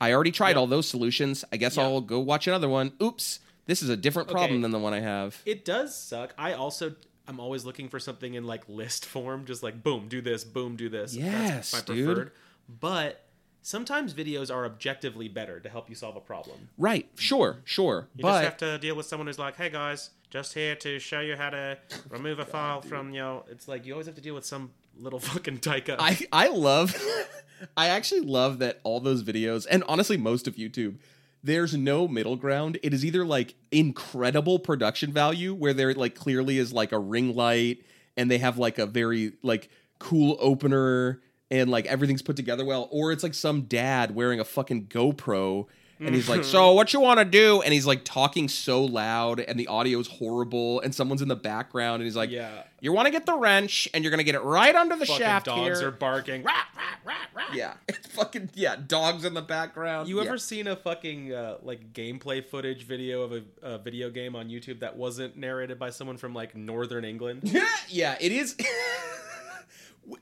[0.00, 0.56] I already tried Yep.
[0.56, 1.44] all those solutions.
[1.52, 1.82] I guess Yeah.
[1.82, 2.92] I'll go watch another one.
[3.02, 4.62] Oops, this is a different problem Okay.
[4.62, 5.42] than the one I have.
[5.44, 6.32] It does suck.
[6.38, 6.94] I also
[7.28, 10.76] I'm always looking for something in like list form, just like boom, do this, boom,
[10.76, 11.14] do this.
[11.14, 12.06] Yes, That's my dude.
[12.06, 12.32] preferred.
[12.68, 13.24] But
[13.62, 16.68] sometimes videos are objectively better to help you solve a problem.
[16.78, 18.08] Right, sure, sure.
[18.16, 20.98] You but just have to deal with someone who's like, "Hey guys, just here to
[20.98, 24.22] show you how to remove a file from your." It's like you always have to
[24.22, 25.96] deal with some little fucking taika.
[25.98, 26.94] I I love
[27.76, 30.96] I actually love that all those videos and honestly most of YouTube
[31.42, 32.78] there's no middle ground.
[32.82, 37.34] It is either like incredible production value where there like clearly is like a ring
[37.34, 37.82] light
[38.16, 41.20] and they have like a very like cool opener
[41.50, 45.66] and like everything's put together well or it's like some dad wearing a fucking GoPro
[46.00, 49.38] and he's like, "So, what you want to do?" And he's like talking so loud,
[49.40, 52.92] and the audio is horrible, and someone's in the background, and he's like, yeah, "You
[52.92, 55.46] want to get the wrench, and you're gonna get it right under the fucking shaft
[55.46, 56.42] dogs here." are barking.
[56.42, 57.54] Rah, rah, rah, rah.
[57.54, 58.76] Yeah, it's fucking yeah.
[58.86, 60.08] Dogs in the background.
[60.08, 60.28] You Yeah.
[60.28, 64.48] ever seen a fucking uh, like gameplay footage video of a, a video game on
[64.48, 67.42] YouTube that wasn't narrated by someone from like Northern England?
[67.88, 68.56] yeah, it is.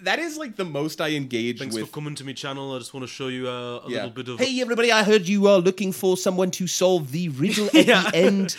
[0.01, 1.61] that is like the most I engage with.
[1.61, 1.86] Thanks with.
[1.86, 2.74] for coming to my channel.
[2.74, 3.97] I just want to show you uh, a yeah.
[3.97, 4.39] little bit of.
[4.39, 4.91] Hey everybody!
[4.93, 8.11] I heard you are looking for someone to solve the riddle at Yeah.
[8.11, 8.57] the end.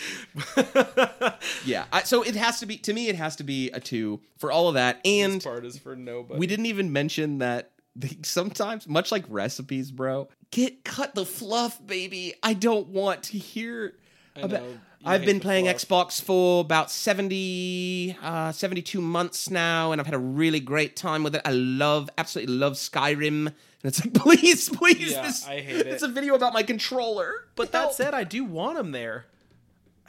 [1.64, 3.08] Yeah, I, so it has to be to me.
[3.08, 5.94] It has to be a two for all of that, and this part is for
[5.96, 6.38] nobody.
[6.38, 11.84] we didn't even mention that they, sometimes, much like recipes, bro, get cut the fluff,
[11.86, 12.34] baby.
[12.42, 13.94] I don't want to hear.
[14.36, 16.08] I about- know, you I've been playing fluff.
[16.08, 21.22] Xbox for about 70, uh, 72 months now, and I've had a really great time
[21.22, 21.42] with it.
[21.44, 23.46] I love, absolutely love Skyrim.
[23.46, 25.86] And it's like, please, please, Yeah, this, I hate it.
[25.86, 27.46] It's a video about my controller.
[27.56, 27.90] But Help.
[27.90, 29.26] that said, I do want them there.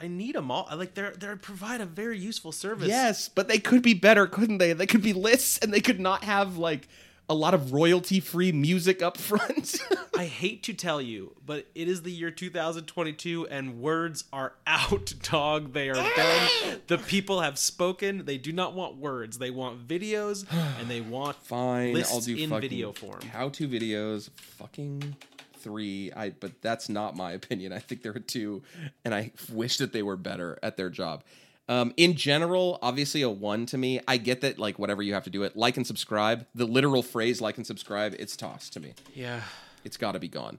[0.00, 0.66] I need them all.
[0.68, 2.88] I Like they're they provide a very useful service.
[2.88, 4.72] Yes, but they could be better, couldn't they?
[4.72, 6.88] They could be lists, and they could not have like
[7.28, 9.80] a lot of royalty-free music up front.
[10.16, 15.14] I hate to tell you, but it is the year 2022 and words are out,
[15.22, 15.72] dog.
[15.72, 16.48] They are done.
[16.88, 18.24] The people have spoken.
[18.24, 19.38] They do not want words.
[19.38, 20.44] They want videos
[20.78, 23.22] and they want Fine, I'll do in fucking video form.
[23.22, 25.16] How-to videos, fucking
[25.62, 26.12] three.
[26.14, 27.72] I but that's not my opinion.
[27.72, 28.62] I think there are two,
[29.04, 31.22] and I wish that they were better at their job.
[31.68, 34.00] Um, in general, obviously a one to me.
[34.08, 36.46] I get that, like whatever you have to do it, like and subscribe.
[36.54, 38.94] The literal phrase "like and subscribe," it's tossed to me.
[39.14, 39.42] Yeah.
[39.84, 40.58] It's got to be gone.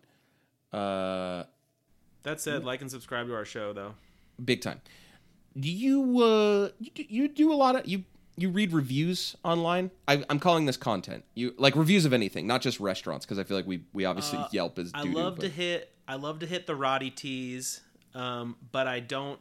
[0.72, 1.44] Uh,
[2.24, 3.96] That said, like and subscribe to our show though.
[4.44, 4.82] big time.
[5.60, 8.04] Do you uh you, do- you do a lot of you
[8.36, 9.92] you read reviews online.
[10.08, 11.24] I, I'm calling this content.
[11.36, 14.40] You like reviews of anything, not just restaurants, because I feel like we we obviously
[14.40, 14.90] Uh, Yelp is.
[14.96, 17.82] I doo-doo, love to hit I love to hit the Roddy teas,
[18.16, 19.40] um, but I don't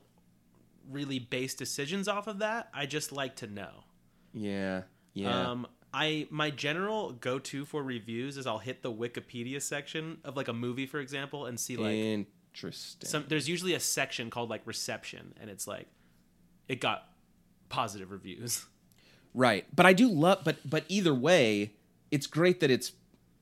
[0.90, 2.68] really base decisions off of that.
[2.74, 3.84] I just like to know.
[4.32, 4.82] Yeah,
[5.14, 5.50] yeah.
[5.50, 10.36] Um, I my general go to for reviews is I'll hit the Wikipedia section of
[10.36, 13.08] like a movie, for example, and see like Interesting.
[13.08, 13.24] some.
[13.28, 15.88] There's usually a section called like reception, and it's like
[16.68, 17.08] it got
[17.68, 18.66] positive reviews.
[19.34, 19.64] Right.
[19.74, 21.72] But I do love but but either way,
[22.10, 22.92] it's great that it's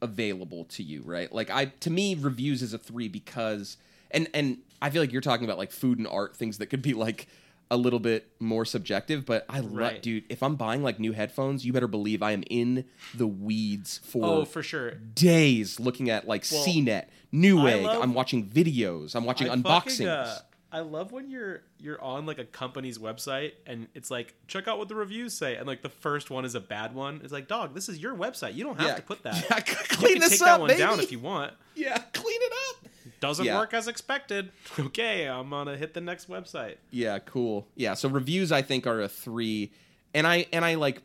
[0.01, 1.33] available to you, right?
[1.33, 3.77] Like I to me reviews is a 3 because
[4.13, 6.83] and and I feel like you're talking about like food and art things that could
[6.83, 7.27] be like
[7.73, 10.03] a little bit more subjective, but I love Right.
[10.03, 13.99] dude, if I'm buying like new headphones, you better believe I am in the weeds
[14.03, 14.93] for Oh, for sure.
[14.95, 17.85] days looking at like Well, CNET, Newegg.
[17.85, 19.15] love- I'm watching videos.
[19.15, 19.91] I'm watching I unboxings.
[19.99, 20.39] fucking, uh,
[20.73, 24.79] I love when you're you're on like a company's website and it's like check out
[24.79, 27.21] what the reviews say and like the first one is a bad one.
[27.25, 28.55] It's like dog, this is your website.
[28.55, 28.95] You don't have Yeah.
[28.97, 29.35] to put that.
[29.51, 30.79] Yeah, you clean can this take up, that one baby.
[30.81, 31.53] down if you want.
[31.77, 32.80] yeah, clean it up.
[33.21, 33.59] Doesn't Yeah.
[33.59, 34.51] work as expected.
[34.79, 36.77] Okay, I'm gonna hit the next website.
[36.91, 37.69] Yeah, cool.
[37.77, 39.71] Yeah, so reviews I think are a 3
[40.15, 41.03] and I and I like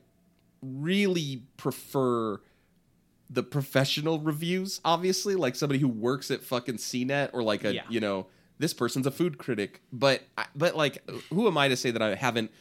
[0.61, 2.41] really prefer
[3.29, 7.81] the professional reviews obviously like somebody who works at fucking CNET or like a Yeah.
[7.89, 8.27] you know
[8.59, 10.21] this person's a food critic but
[10.55, 12.51] but like who am I to say that I haven't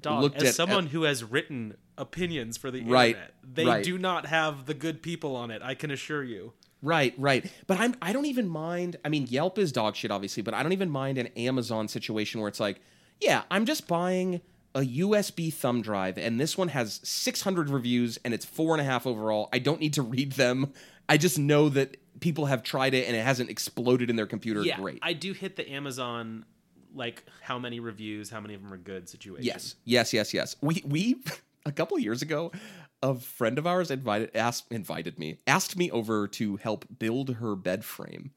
[0.00, 3.84] Dog, looked as at someone who has written opinions for the Right, internet, they right.
[3.84, 5.62] do not have the good people on it.
[5.62, 6.52] I can assure you.
[6.82, 7.50] Right, right.
[7.66, 8.96] But I'm I don't even mind.
[9.04, 12.40] I mean, Yelp is dog shit, obviously, but I don't even mind an Amazon situation
[12.40, 12.80] where it's like,
[13.20, 14.40] yeah, I'm just buying
[14.74, 18.84] a USB thumb drive, and this one has 600 reviews, and it's four and a
[18.84, 19.48] half overall.
[19.52, 20.72] I don't need to read them.
[21.08, 24.62] I just know that people have tried it, and it hasn't exploded in their computer.
[24.62, 24.98] Yeah, Great.
[25.02, 26.44] I do hit the Amazon
[26.94, 29.44] like how many reviews, how many of them are good situation.
[29.44, 30.56] Yes, yes, yes, yes.
[30.60, 31.16] We we
[31.66, 32.52] a couple years ago,
[33.02, 37.54] a friend of ours invited asked invited me asked me over to help build her
[37.54, 38.32] bed frame,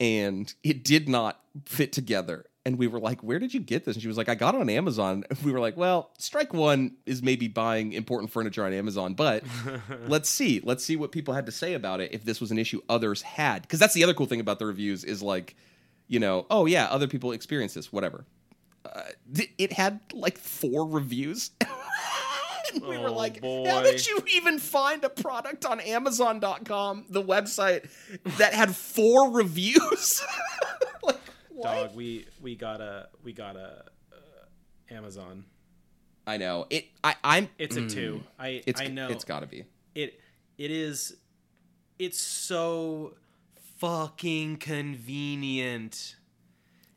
[0.00, 2.46] and it did not fit together.
[2.66, 4.54] And we were like, "Where did you get this?" And she was like, "I got
[4.54, 8.64] it on Amazon." and We were like, "Well, strike one is maybe buying important furniture
[8.64, 9.44] on Amazon, but
[10.06, 12.58] let's see, let's see what people had to say about it if this was an
[12.58, 15.56] issue others had." Because that's the other cool thing about the reviews is like,
[16.08, 18.24] you know, oh yeah, other people experience this, whatever
[18.84, 19.02] uh,
[19.34, 21.50] th- it had like four reviews.
[22.74, 27.22] and we were Oh, like, how did you even find a product on Amazon.com, the
[27.22, 27.88] website,
[28.38, 30.22] that had four reviews?
[31.02, 31.18] like,
[31.50, 31.64] what?
[31.88, 35.44] Dog, we we got a we got a uh, Amazon.
[36.26, 36.66] I know.
[36.70, 38.22] It I I'm It's a two.
[38.38, 38.62] I Mm.
[38.66, 39.64] it's I know it's got to be.
[39.94, 40.20] it
[40.58, 41.16] it is
[41.98, 43.14] it's so
[43.78, 46.16] fucking convenient.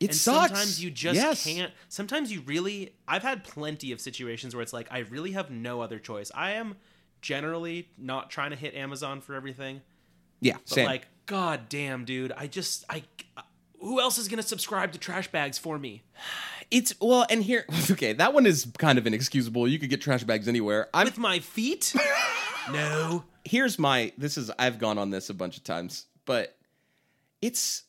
[0.00, 0.48] It and sucks.
[0.48, 1.44] sometimes you just Yes.
[1.44, 5.50] can't sometimes you really I've had plenty of situations where it's like I really have
[5.50, 6.30] no other choice.
[6.34, 6.76] I am
[7.20, 9.80] generally not trying to hit Amazon for everything.
[10.40, 10.86] Yeah, But same.
[10.86, 13.02] like god damn dude, I just I
[13.36, 13.42] uh,
[13.80, 16.02] who else is going to subscribe to trash bags for me?
[16.70, 19.66] it's well, and here okay, that one is kind of inexcusable.
[19.66, 20.88] You could get trash bags anywhere.
[20.94, 21.92] I'm With my feet?
[22.72, 23.24] no.
[23.44, 26.56] here's my this is I've gone on this a bunch of times, but
[27.42, 27.82] it's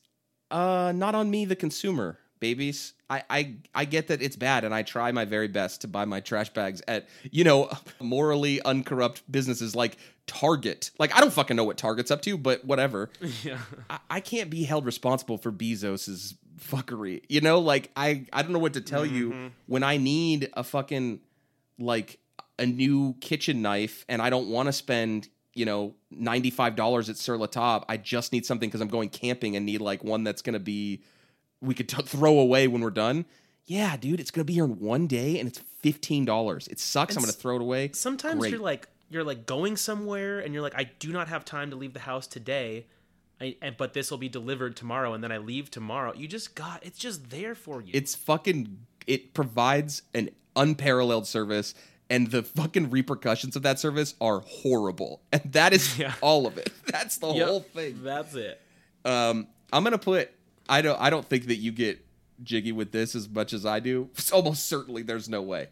[0.50, 2.94] uh not on me the consumer, babies.
[3.08, 6.04] I, I I get that it's bad and I try my very best to buy
[6.04, 7.70] my trash bags at, you know,
[8.00, 9.96] morally uncorrupt businesses like
[10.26, 10.90] Target.
[10.98, 13.10] Like I don't fucking know what Target's up to, but whatever.
[13.42, 13.58] Yeah.
[13.88, 17.22] I, I can't be held responsible for Bezos's fuckery.
[17.28, 20.62] You know, like I I don't know what to tell you when I need a
[20.62, 21.20] fucking
[21.78, 22.18] like
[22.58, 27.08] a new kitchen knife and I don't want to spend you know ninety five dollars
[27.08, 27.84] at Sur La Table.
[27.88, 31.02] I just need something because I'm going camping and need like one that's gonna be
[31.60, 33.26] we could t- throw away when we're done.
[33.66, 36.68] Yeah, dude, it's gonna be here in one day and it's fifteen dollars.
[36.68, 37.16] It sucks.
[37.16, 37.90] I'm gonna throw it away.
[37.94, 38.52] sometimes Great.
[38.52, 41.76] you're like you're like going somewhere and you're like i do not have time to
[41.76, 42.86] leave the house today
[43.40, 46.54] I, and, but this will be delivered tomorrow and then i leave tomorrow you just
[46.54, 51.74] got it's just there for you it's fucking it provides an unparalleled service
[52.10, 55.22] and the fucking repercussions of that service are horrible.
[55.32, 56.14] And that is Yeah.
[56.20, 56.70] all of it.
[56.86, 58.00] That's the Yep, whole thing.
[58.02, 58.60] That's it.
[59.04, 60.30] Um i'm gonna put
[60.68, 62.04] i don't i don't think that you get
[62.42, 64.10] jiggy with this as much as i do.
[64.14, 65.68] It's almost certainly there's no way.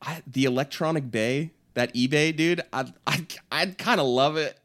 [0.00, 4.58] I, the electronic bay that ebay dude i i i'd kind of love it.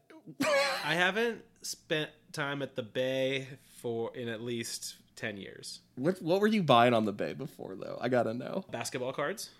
[0.84, 3.48] I haven't spent time at the bay
[3.80, 5.80] for in at least 10 years.
[5.96, 7.98] What what were you buying on the bay before though?
[8.00, 8.64] I gotta know.
[8.70, 9.50] Basketball cards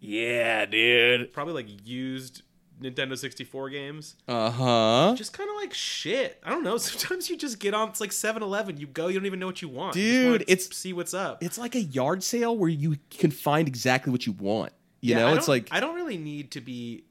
[0.00, 2.42] yeah dude probably like used
[2.80, 7.58] nintendo 64 games uh-huh just kind of like shit i don't know sometimes you just
[7.60, 10.02] get on it's like 7-eleven you go you don't even know what you want You
[10.02, 13.30] just Dude, wanna it's- see what's up It's like a yard sale where you can
[13.30, 14.72] find exactly what you want.
[15.02, 17.04] You Yeah, know, it's don't- like I don't really need to be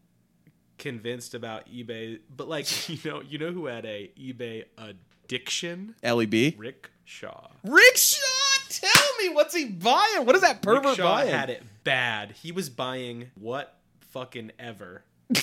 [0.80, 5.94] convinced about eBay, but like you know, you know who had a eBay addiction?
[6.04, 6.56] LEB.
[6.58, 7.48] Rick Shaw.
[7.64, 10.26] Rick Shaw, tell me what's he buying?
[10.26, 11.30] What is that pervert Rick Shaw buying?
[11.30, 12.32] had it bad.
[12.34, 13.76] He was buying what
[14.12, 15.04] fucking ever.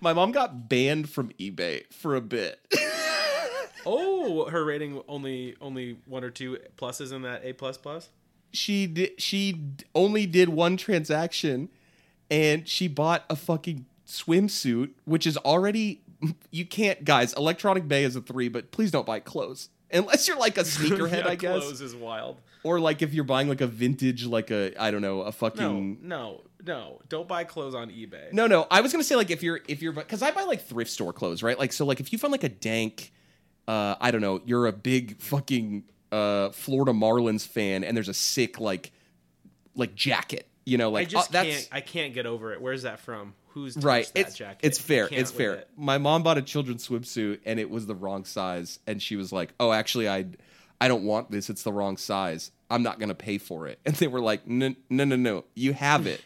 [0.00, 2.60] My mom got banned from eBay for a bit.
[3.90, 8.10] Oh, her rating only only one or two pluses in that A plus plus.
[8.52, 9.62] she did, she
[9.94, 11.70] only did one transaction,
[12.30, 16.02] and she bought a fucking swimsuit, which is already
[16.50, 17.32] you can't guys.
[17.34, 21.24] Electronic Bay is a three, but please don't buy clothes unless you're like a sneakerhead,
[21.24, 22.40] Yeah, I guess, Clothes is wild.
[22.68, 26.00] Or like if you're buying like a vintage, like a I don't know, a fucking.
[26.02, 27.00] no, no.
[27.08, 28.30] Don't buy clothes on eBay.
[28.32, 28.66] No, no.
[28.70, 31.14] I was gonna say like if you're if you're because I buy like thrift store
[31.14, 31.58] clothes, right?
[31.58, 33.12] Like so like if you find like a dank,
[33.66, 38.14] uh, I don't know, you're a big fucking uh Florida Marlins fan, and there's a
[38.14, 38.92] sick like
[39.74, 41.68] like jacket, you know, I like just uh, that's can't.
[41.72, 42.60] I can't get over it.
[42.60, 43.34] Where's that from?
[43.52, 44.04] Who's right.
[44.14, 44.60] that It's jacket?
[44.66, 45.08] it's fair.
[45.10, 45.54] It's fair.
[45.54, 45.68] it.
[45.76, 49.32] My mom bought a children's swimsuit, and it was the wrong size, and she was
[49.32, 50.26] like, "Oh, actually, I
[50.80, 51.50] I don't want this.
[51.50, 52.50] It's the wrong size.
[52.70, 55.44] I'm not gonna pay for it." And they were like, "No, no, no, no.
[55.54, 56.22] You have it."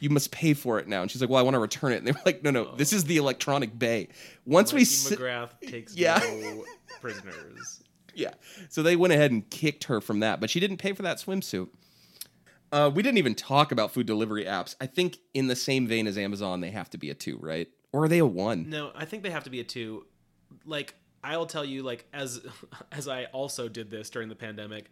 [0.00, 1.02] You must pay for it now.
[1.02, 2.74] And she's like, "Well, I want to return it." And they were like, "No, no.
[2.74, 4.08] This is the electronic bay.
[4.44, 6.18] Once we McGrath takes Yeah.
[6.22, 6.64] no
[7.00, 7.82] prisoners.
[8.14, 8.34] Yeah.
[8.68, 11.18] So they went ahead and kicked her from that, but she didn't pay for that
[11.18, 11.68] swimsuit.
[12.70, 14.74] Uh, we didn't even talk about food delivery apps.
[14.80, 17.68] I think in the same vein as Amazon, they have to be a two, right?
[17.92, 18.70] Or are they a one?
[18.70, 20.06] No, I think they have to be a two.
[20.64, 22.40] Like I'll tell you, like as
[22.92, 24.90] as I also did this during the pandemic,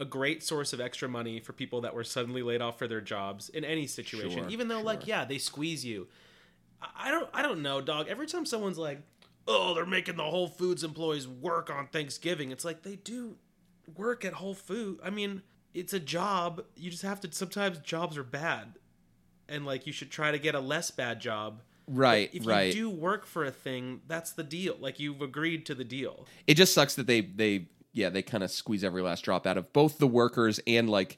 [0.00, 3.00] a great source of extra money for people that were suddenly laid off for their
[3.00, 4.30] jobs in any situation.
[4.44, 6.08] Sure, even though, like, yeah, they squeeze you.
[6.82, 8.08] I- I don't, I don't know, dog.
[8.08, 9.00] Every time someone's like,
[9.46, 13.36] "Oh, they're making the Whole Foods employees work on Thanksgiving," it's like they do
[13.96, 14.98] work at Whole Food.
[15.02, 15.42] I mean,
[15.72, 16.64] it's a job.
[16.76, 17.32] You just have to.
[17.32, 18.74] Sometimes jobs are bad,
[19.48, 22.68] and like you should try to get a less bad job Right, if right.
[22.68, 24.76] you do work for a thing, that's the deal.
[24.80, 26.26] Like you've agreed to the deal.
[26.46, 29.56] it just sucks that they they yeah they kind of squeeze every last drop out
[29.56, 31.16] of both the workers and like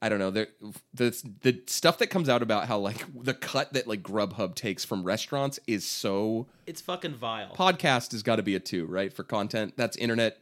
[0.00, 0.46] I don't know the
[0.94, 1.10] the
[1.40, 5.02] the stuff that comes out about how like the cut that like Grubhub takes from
[5.02, 7.52] restaurants is so It's fucking vile.
[7.56, 10.38] podcast has got to be a two right for content that's internet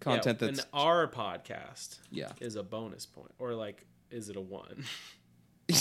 [0.00, 2.32] content yeah, that's and our podcast Yeah.
[2.40, 4.84] is a bonus point, or like, is it a one?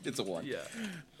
[0.04, 0.58] it's a one yeah,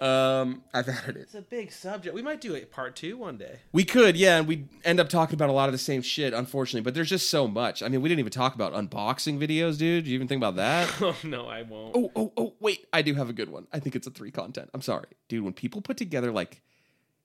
[0.00, 2.14] um I've added it it's a big subject.
[2.14, 3.58] We might do a part two one day.
[3.72, 6.32] we could yeah and we end up talking about a lot of the same shit
[6.32, 9.78] unfortunately but there's just so much I mean we didn't even talk about unboxing videos
[9.78, 11.96] dude Do you even think about that Oh no, I won't.
[11.96, 12.86] Oh, oh, oh, wait.
[12.92, 13.66] I do have a good one.
[13.72, 14.70] I think it's a three content.
[14.74, 15.06] I'm sorry.
[15.28, 16.62] Dude, when people put together like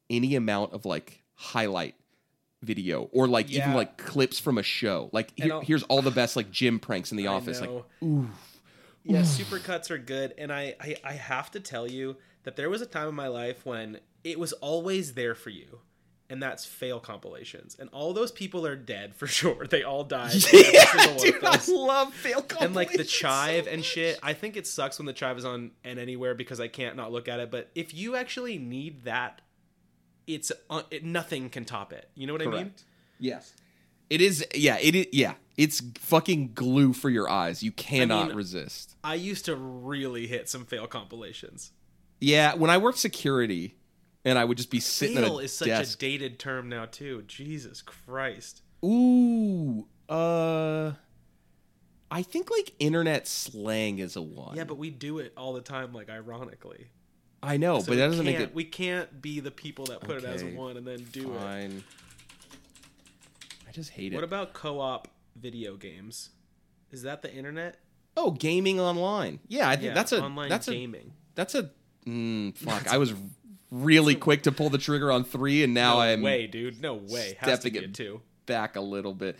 [0.09, 1.95] any amount of like highlight
[2.61, 6.35] video or like even like clips from a show, like here, here's all the best
[6.35, 7.61] like gym pranks in the I office.
[7.61, 7.85] Like, know.
[8.03, 8.29] ooh.
[9.05, 12.81] Yeah, supercuts are good, and I, I I have to tell you that there was
[12.81, 15.79] a time in my life when it was always there for you.
[16.27, 19.67] And that's fail compilations, and all those people are dead for sure.
[19.67, 20.33] They all died.
[20.51, 22.65] Yeah, dude, I love fail compilations.
[22.65, 24.19] and like the chive so and shit.
[24.23, 27.11] I think it sucks when the chive is on and anywhere because I can't not
[27.11, 27.51] look at it.
[27.51, 29.41] But if you actually need that,
[30.25, 32.09] it's uh, it, nothing can top it.
[32.15, 32.73] You know what I mean?
[33.19, 33.53] Yes.
[34.09, 34.43] It is.
[34.55, 34.79] Yeah.
[34.81, 35.05] It is.
[35.11, 35.35] Yeah.
[35.57, 37.63] It's fucking glue for your eyes.
[37.63, 38.95] You cannot mean- resist.
[39.03, 41.71] I used to really hit some fail compilations.
[42.19, 42.55] Yeah.
[42.55, 43.75] When I worked security,
[44.25, 45.97] and I would just be sitting Fail is such desk.
[45.99, 47.23] a dated term now too.
[47.27, 48.63] Jesus Christ.
[48.83, 50.93] Ooh, uh,
[52.11, 54.57] I think like internet slang is a one.
[54.57, 56.87] Yeah, but we do it all the time, like ironically.
[57.43, 60.17] I know, So but that doesn't make it We can't be the people that put
[60.17, 61.41] it as a one and then do it.
[61.41, 61.71] I
[63.71, 64.15] just hate it.
[64.15, 66.29] What about co-op video games?
[66.91, 67.77] Is that the internet?
[68.17, 69.39] oh, gaming online?
[69.49, 71.11] Yeah, I think Yeah, that's a online that's a gaming.
[71.35, 71.69] that's a
[72.07, 72.87] mm, fuck.
[72.87, 73.13] I was
[73.71, 76.81] really quick to pull the trigger on three, and now no I'm way, dude.
[76.81, 77.37] No way.
[77.41, 78.21] Stepping it two.
[78.45, 79.37] back a little bit.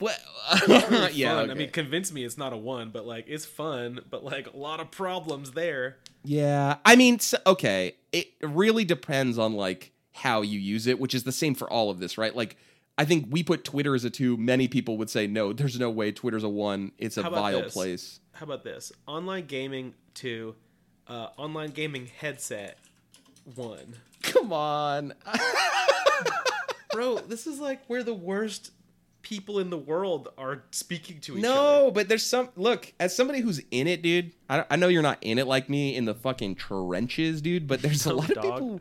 [0.00, 0.16] Well,
[0.68, 1.50] Really yeah, fun.
[1.50, 4.56] I mean, convince me it's not a one, but like it's fun, but like a
[4.56, 5.98] lot of problems there.
[6.24, 11.14] Yeah, I mean, s okay, it really depends on like how you use it, which
[11.14, 12.34] is the same for all of this, right?
[12.34, 12.56] Like,
[12.98, 14.36] I think we put Twitter as a two.
[14.36, 15.52] Many people would say no.
[15.52, 16.92] There's no way Twitter's a one.
[16.98, 17.72] It's a vile this?
[17.72, 18.20] place.
[18.32, 18.92] How about this?
[19.06, 20.54] Online gaming two,
[21.08, 22.78] uh, online gaming headset
[23.54, 23.96] one.
[24.22, 25.12] Come on,
[26.92, 28.72] Bro, this is like where the worst
[29.22, 31.52] people in the world are speaking to each other.
[31.54, 34.32] no, but there's some look as somebody who's in it, dude.
[34.48, 37.66] I, I know you're not in it like me in the fucking trenches, dude.
[37.66, 38.80] But there's a No, lot of people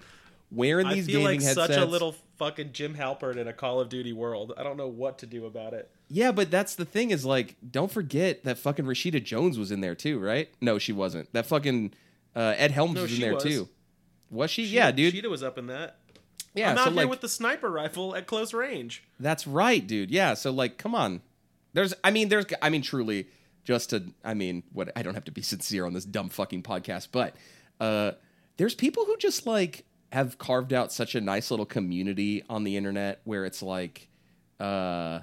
[0.56, 1.74] wearing I these feel gaming like headsets.
[1.74, 4.54] such a little fucking Jim Halpert in a Call of Duty world.
[4.58, 5.90] I don't know what to do about it.
[6.10, 9.82] Yeah, but that's the thing is like, don't forget that fucking Rashida Jones was in
[9.82, 10.50] there too, right?
[10.62, 11.32] No, she wasn't.
[11.34, 11.94] That fucking
[12.36, 13.44] uh, Ed Helms No, was in there was.
[13.44, 13.70] too.
[14.30, 14.64] Was she?
[14.66, 15.14] yeah, dude.
[15.14, 15.98] Cheetah was up in that.
[16.54, 19.04] yeah, I'm so out here like, with the sniper rifle at close range.
[19.20, 20.12] that's right, dude.
[20.12, 21.22] Yeah, so like, come on.
[21.74, 23.28] There's, I mean, there's, I mean, truly,
[23.66, 24.92] just to, I mean, what?
[24.96, 27.36] I don't have to be sincere on this dumb fucking podcast, but
[27.80, 28.12] uh,
[28.58, 29.86] there's people who just like
[30.16, 34.08] have carved out such a nice little community on the internet where it's like,
[34.62, 35.20] uh,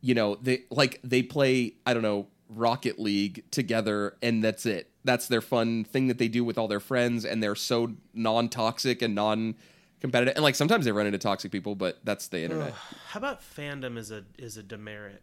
[0.00, 4.90] you know, they like they play, I don't know, Rocket League together, and that's it.
[5.04, 9.02] That's their fun thing that they do with all their friends, and they're so non-toxic
[9.02, 10.36] and non-competitive.
[10.36, 12.72] And like sometimes they run into toxic people, but that's the internet.
[13.08, 15.22] How about fandom is a is a demerit?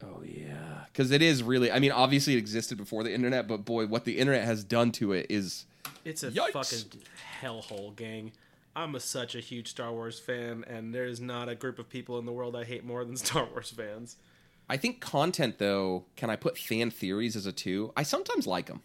[0.00, 1.72] Oh yeah, because it is really.
[1.72, 4.92] I mean, obviously it existed before the internet, but boy, what the internet has done
[4.92, 5.66] to it is.
[6.04, 6.52] It's a Yikes.
[6.52, 7.02] fucking
[7.42, 8.32] hellhole, gang.
[8.76, 12.18] I'm a, such a huge Star Wars fan, and there's not a group of people
[12.18, 14.16] in the world I hate more than Star Wars fans.
[14.68, 16.04] I think content though.
[16.16, 17.92] Can I put fan theories as a two?
[17.96, 18.82] I sometimes like them.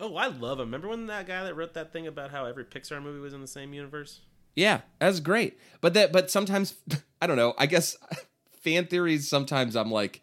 [0.00, 0.68] Oh, I love them.
[0.68, 3.40] Remember when that guy that wrote that thing about how every Pixar movie was in
[3.40, 4.20] the same universe?
[4.56, 5.58] Yeah, that's great.
[5.80, 6.74] But that, but sometimes
[7.22, 7.54] I don't know.
[7.58, 7.96] I guess
[8.62, 9.28] fan theories.
[9.28, 10.22] Sometimes I'm like,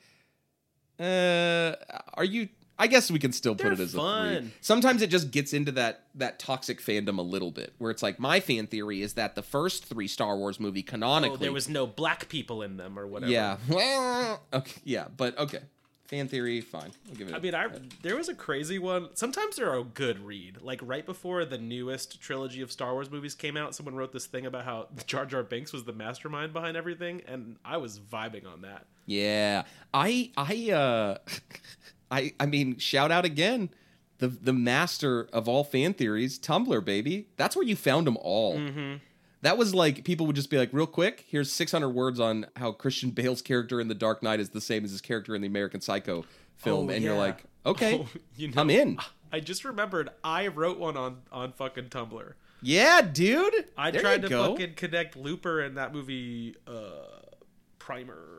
[1.00, 1.76] uh,
[2.16, 2.50] are you?
[2.80, 4.38] I guess we can still put They're it as a fun.
[4.38, 4.51] three.
[4.61, 8.19] Sometimes it just gets into that that toxic fandom a little bit, where it's like
[8.19, 11.67] my fan theory is that the first three Star Wars movie canonically, Oh, there was
[11.69, 13.32] no black people in them or whatever.
[13.32, 15.59] yeah, Well, okay, yeah, but okay,
[16.05, 16.91] fan theory, fine.
[17.09, 17.36] I'll give it.
[17.36, 17.67] I mean, I
[18.01, 19.09] there was a crazy one.
[19.13, 20.61] Sometimes they're a good read.
[20.61, 24.25] Like right before the newest trilogy of Star Wars movies came out, someone wrote this
[24.25, 28.47] thing about how Jar Jar Binks was the mastermind behind everything, and I was vibing
[28.51, 28.86] on that.
[29.05, 29.63] Yeah,
[29.93, 31.17] I I uh,
[32.12, 33.70] I I mean, shout out again,
[34.20, 37.28] the the master of all fan theories, Tumblr baby.
[37.38, 38.57] That's where you found them all.
[38.57, 38.95] Mm-hmm.
[39.41, 42.72] That was like people would just be like, real quick, here's 600 words on how
[42.74, 45.47] Christian Bale's character in The Dark Knight is the same as his character in the
[45.47, 46.26] American Psycho
[46.57, 48.97] film, Oh, and you're like, okay, Oh, you know, I'm in.
[49.32, 52.34] I just remembered I wrote one on on fucking Tumblr.
[52.62, 53.68] Yeah, dude.
[53.78, 54.49] I There tried to go.
[54.51, 56.82] fucking connect Looper and that movie uh
[57.78, 58.38] Primer.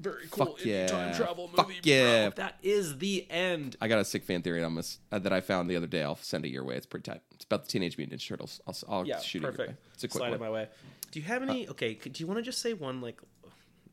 [0.00, 0.86] Very cool Fuck yeah.
[0.86, 1.80] time travel Fuck movie.
[1.84, 2.30] yeah.
[2.30, 2.34] Bro.
[2.36, 3.76] That is the end.
[3.80, 6.02] I got a sick fan theory on this uh, that I found the other day.
[6.02, 6.76] I'll send it your way.
[6.76, 7.20] It's pretty tight.
[7.34, 8.60] It's about the Teenage Mutant Ninja Turtles.
[8.66, 9.56] I'll, I'll Yeah, shoot it your way.
[9.56, 9.86] perfect.
[9.94, 10.34] It's a quick Slide one.
[10.38, 10.68] it my way.
[11.10, 11.68] Do you have any?
[11.68, 13.20] okay, do you want to just say one like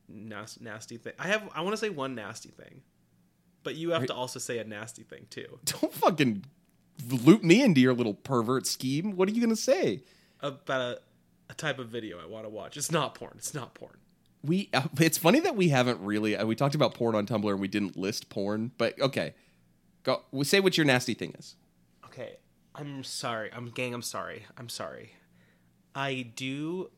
[0.07, 1.13] nas- nasty thing?
[1.19, 1.43] I have.
[1.53, 2.81] I want to say one nasty thing,
[3.63, 6.45] but you have to also say a nasty thing too Don't fucking
[7.09, 9.15] loop me into your little pervert scheme.
[9.15, 10.03] What are you gonna say?
[10.41, 10.99] about a,
[11.49, 12.77] a type of video I want to watch.
[12.77, 13.33] It's not porn.
[13.37, 13.97] It's not porn.
[14.43, 14.69] We.
[14.73, 16.35] Uh, it's funny that we haven't really.
[16.35, 18.71] Uh, we talked about porn on Tumblr and we didn't list porn.
[18.77, 19.33] But okay,
[20.03, 20.23] go.
[20.43, 21.55] Say what your nasty thing is.
[22.05, 22.37] Okay,
[22.75, 23.49] I'm sorry.
[23.53, 23.93] I'm gang.
[23.93, 24.45] I'm sorry.
[24.57, 25.13] I'm sorry.
[25.95, 26.91] I do.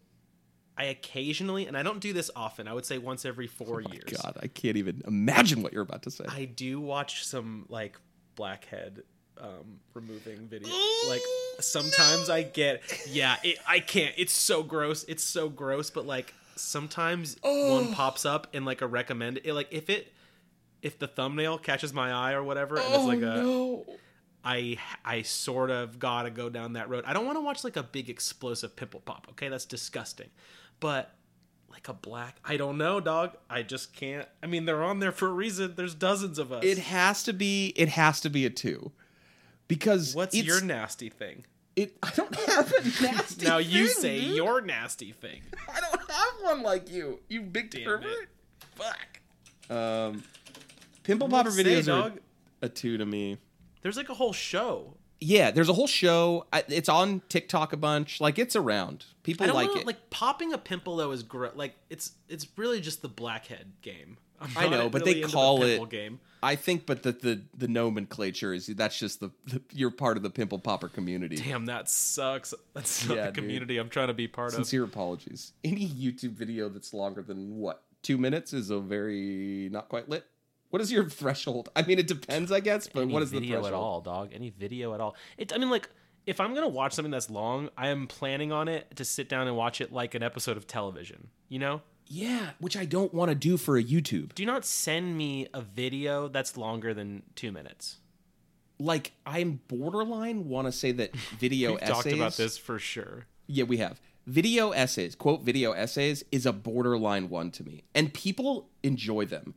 [0.78, 2.66] I occasionally, and I don't do this often.
[2.70, 4.04] I would say once every four years.
[4.08, 6.24] Oh God, I can't even imagine what you're about to say.
[6.28, 7.98] I do watch some like
[8.36, 9.04] blackhead
[9.42, 10.70] um, removing video.
[11.08, 11.22] like
[11.60, 14.14] sometimes I get yeah, it, I can't.
[14.18, 15.04] It's so gross.
[15.08, 15.90] It's so gross.
[15.90, 17.92] But like sometimes one oh.
[17.94, 19.42] pops up in like a recommend.
[19.44, 20.14] It, like if it
[20.82, 23.86] if the thumbnail catches my eye or whatever, and it's oh, like a no.
[24.44, 27.04] I I sort of gotta go down that road.
[27.06, 29.28] I don't want to watch like a big explosive pimple pop.
[29.32, 30.30] Okay, that's disgusting.
[30.80, 31.14] But
[31.70, 33.36] like a black, I don't know, dog.
[33.50, 34.28] I just can't.
[34.42, 35.74] I mean, they're on there for a reason.
[35.76, 36.64] There's dozens of us.
[36.64, 37.74] It has to be.
[37.76, 38.92] It has to be a two.
[39.68, 41.46] Because What's it's- your nasty thing?
[41.76, 41.96] It.
[42.04, 43.36] I don't have a nasty.
[43.36, 43.48] Thing.
[43.48, 44.36] Now you say dude.
[44.36, 45.42] your nasty thing.
[45.74, 45.99] I don't have
[46.42, 47.20] one like you.
[47.30, 48.06] You big Damn pervert.
[48.24, 48.30] it.
[48.76, 49.76] Fuck.
[49.76, 50.24] Um,
[51.04, 52.14] pimple popper say, videos are
[52.62, 53.38] a two to me.
[53.82, 54.96] There's like a whole show.
[55.22, 56.48] Yeah, there's a whole show.
[56.54, 58.22] It's on TikTok a bunch.
[58.22, 59.06] Like it's around.
[59.24, 59.86] People I don't like know, it.
[59.86, 64.18] like popping a pimple though is gr- like it's it's really just the blackhead game.
[64.40, 66.20] I'm I know, but really they into the call pimple it- game.
[66.42, 70.24] I think, but the the the nomenclature is that's just the, the you're part of
[70.24, 71.36] the pimple popper community.
[71.36, 72.54] Damn, that sucks.
[72.74, 73.44] That's not Yeah, the dude.
[73.44, 74.56] community I'm trying to be part of.
[74.56, 75.54] Sincere apologies.
[75.64, 80.26] Any YouTube video that's longer than what two minutes is a very not quite lit.
[80.70, 81.70] What is your threshold?
[81.76, 82.88] I mean, it depends, I guess.
[82.88, 83.74] But any what is the video threshold?
[83.74, 84.32] at all, dog?
[84.34, 85.16] Any video at all?
[85.38, 85.52] It.
[85.54, 85.90] I mean, like,
[86.26, 89.48] if I'm gonna watch something that's long, I am planning on it to sit down
[89.48, 91.30] and watch it like an episode of television.
[91.50, 91.82] You know?
[92.10, 94.34] Yeah, which I don't want to do for a YouTube.
[94.34, 97.98] Do not send me a video that's longer than two minutes.
[98.80, 101.82] Like I'm borderline want to say that video essays.
[101.82, 102.04] We've essays.
[102.04, 103.26] talked about this for sure.
[103.48, 104.02] Yeah, we have.
[104.28, 107.84] Video essays, quote, video essays is a borderline one to me.
[107.96, 109.56] And people enjoy them.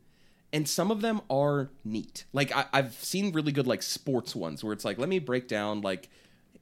[0.51, 2.25] And some of them are neat.
[2.33, 5.47] Like, I, I've seen really good, like, sports ones where it's like, let me break
[5.47, 6.09] down, like,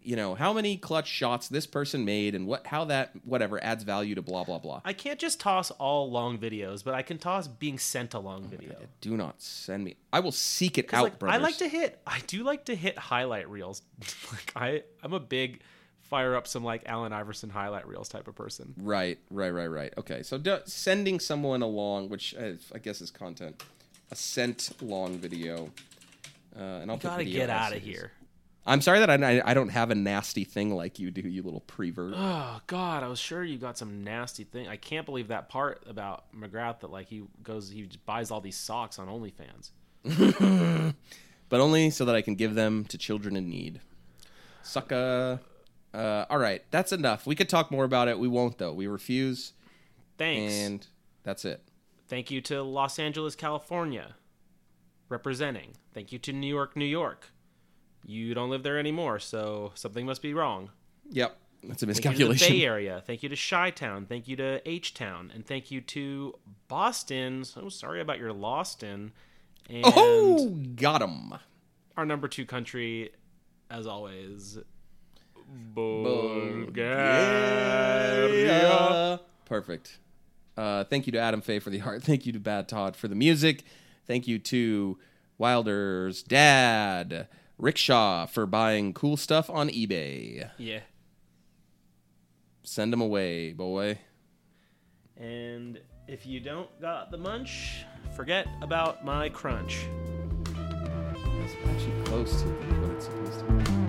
[0.04, 3.84] you know how many clutch shots this person made and what how that whatever adds
[3.84, 4.82] value to blah blah blah.
[4.84, 8.44] I can't just toss all long videos, but I can toss being sent a long
[8.44, 8.76] video.
[9.02, 9.96] Do not send me.
[10.12, 11.40] I will seek it out, like, brothers.
[11.40, 12.00] I like to hit.
[12.06, 13.82] I do like to hit highlight reels.
[14.32, 15.62] like I, I'm a big
[16.12, 18.74] fire up some like Allen Iverson highlight reels type of person.
[18.78, 19.94] Right, right, right, right.
[19.98, 23.64] Okay, so do, sending someone along, which uh, I guess is content,
[24.12, 25.72] a sent long video,
[26.54, 28.12] uh, and I'll You put gotta get out of here.
[28.66, 31.62] I'm sorry that I, I don't have a nasty thing like you do, you little
[31.62, 32.14] prevert.
[32.16, 34.68] Oh God, I was sure you got some nasty thing.
[34.68, 38.58] I can't believe that part about McGrath that like he goes, he buys all these
[38.58, 39.72] socks on OnlyFans.
[41.50, 43.82] but only so that I can give them to children in need.
[44.64, 45.40] Sucka.
[45.94, 47.26] Uh, all right, that's enough.
[47.26, 48.18] We could talk more about it.
[48.20, 48.74] We won't though.
[48.74, 49.54] We refuse,
[50.18, 50.54] Thanks.
[50.54, 50.88] and
[51.24, 51.64] that's it.
[52.08, 54.16] Thank you to Los Angeles, California,
[55.10, 55.74] representing.
[55.94, 57.32] Thank you to New York, New York.
[58.06, 60.70] You don't live there anymore, so something must be wrong.
[61.12, 62.48] Yep, that's a Thank you to the miscalculation.
[62.58, 63.04] Bay Area.
[63.06, 64.06] Thank you to Chi Town.
[64.08, 66.36] Thank you to H Town, and thank you to
[66.68, 67.44] Boston.
[67.46, 69.12] So sorry about your Loston.
[69.70, 71.34] And Oh, got him.
[71.96, 73.12] our number two country,
[73.70, 74.58] as always,
[75.74, 76.66] Bulgaria.
[78.28, 79.20] Bulgaria.
[79.46, 80.00] Perfect.
[80.58, 82.04] Uh, thank you to Adam Fay for the art.
[82.10, 83.64] Thank you to Bad Todd for the music.
[84.06, 84.98] Thank you to
[85.38, 87.28] Wilder's dad,
[87.62, 90.50] Rickshaw, for buying cool stuff on eBay.
[90.58, 90.80] Yeah.
[92.64, 94.00] Send them away, boy.
[95.16, 97.86] And if you don't got the munch,
[98.16, 99.86] forget about my crunch.
[101.44, 103.81] It's actually close to what it's supposed to be.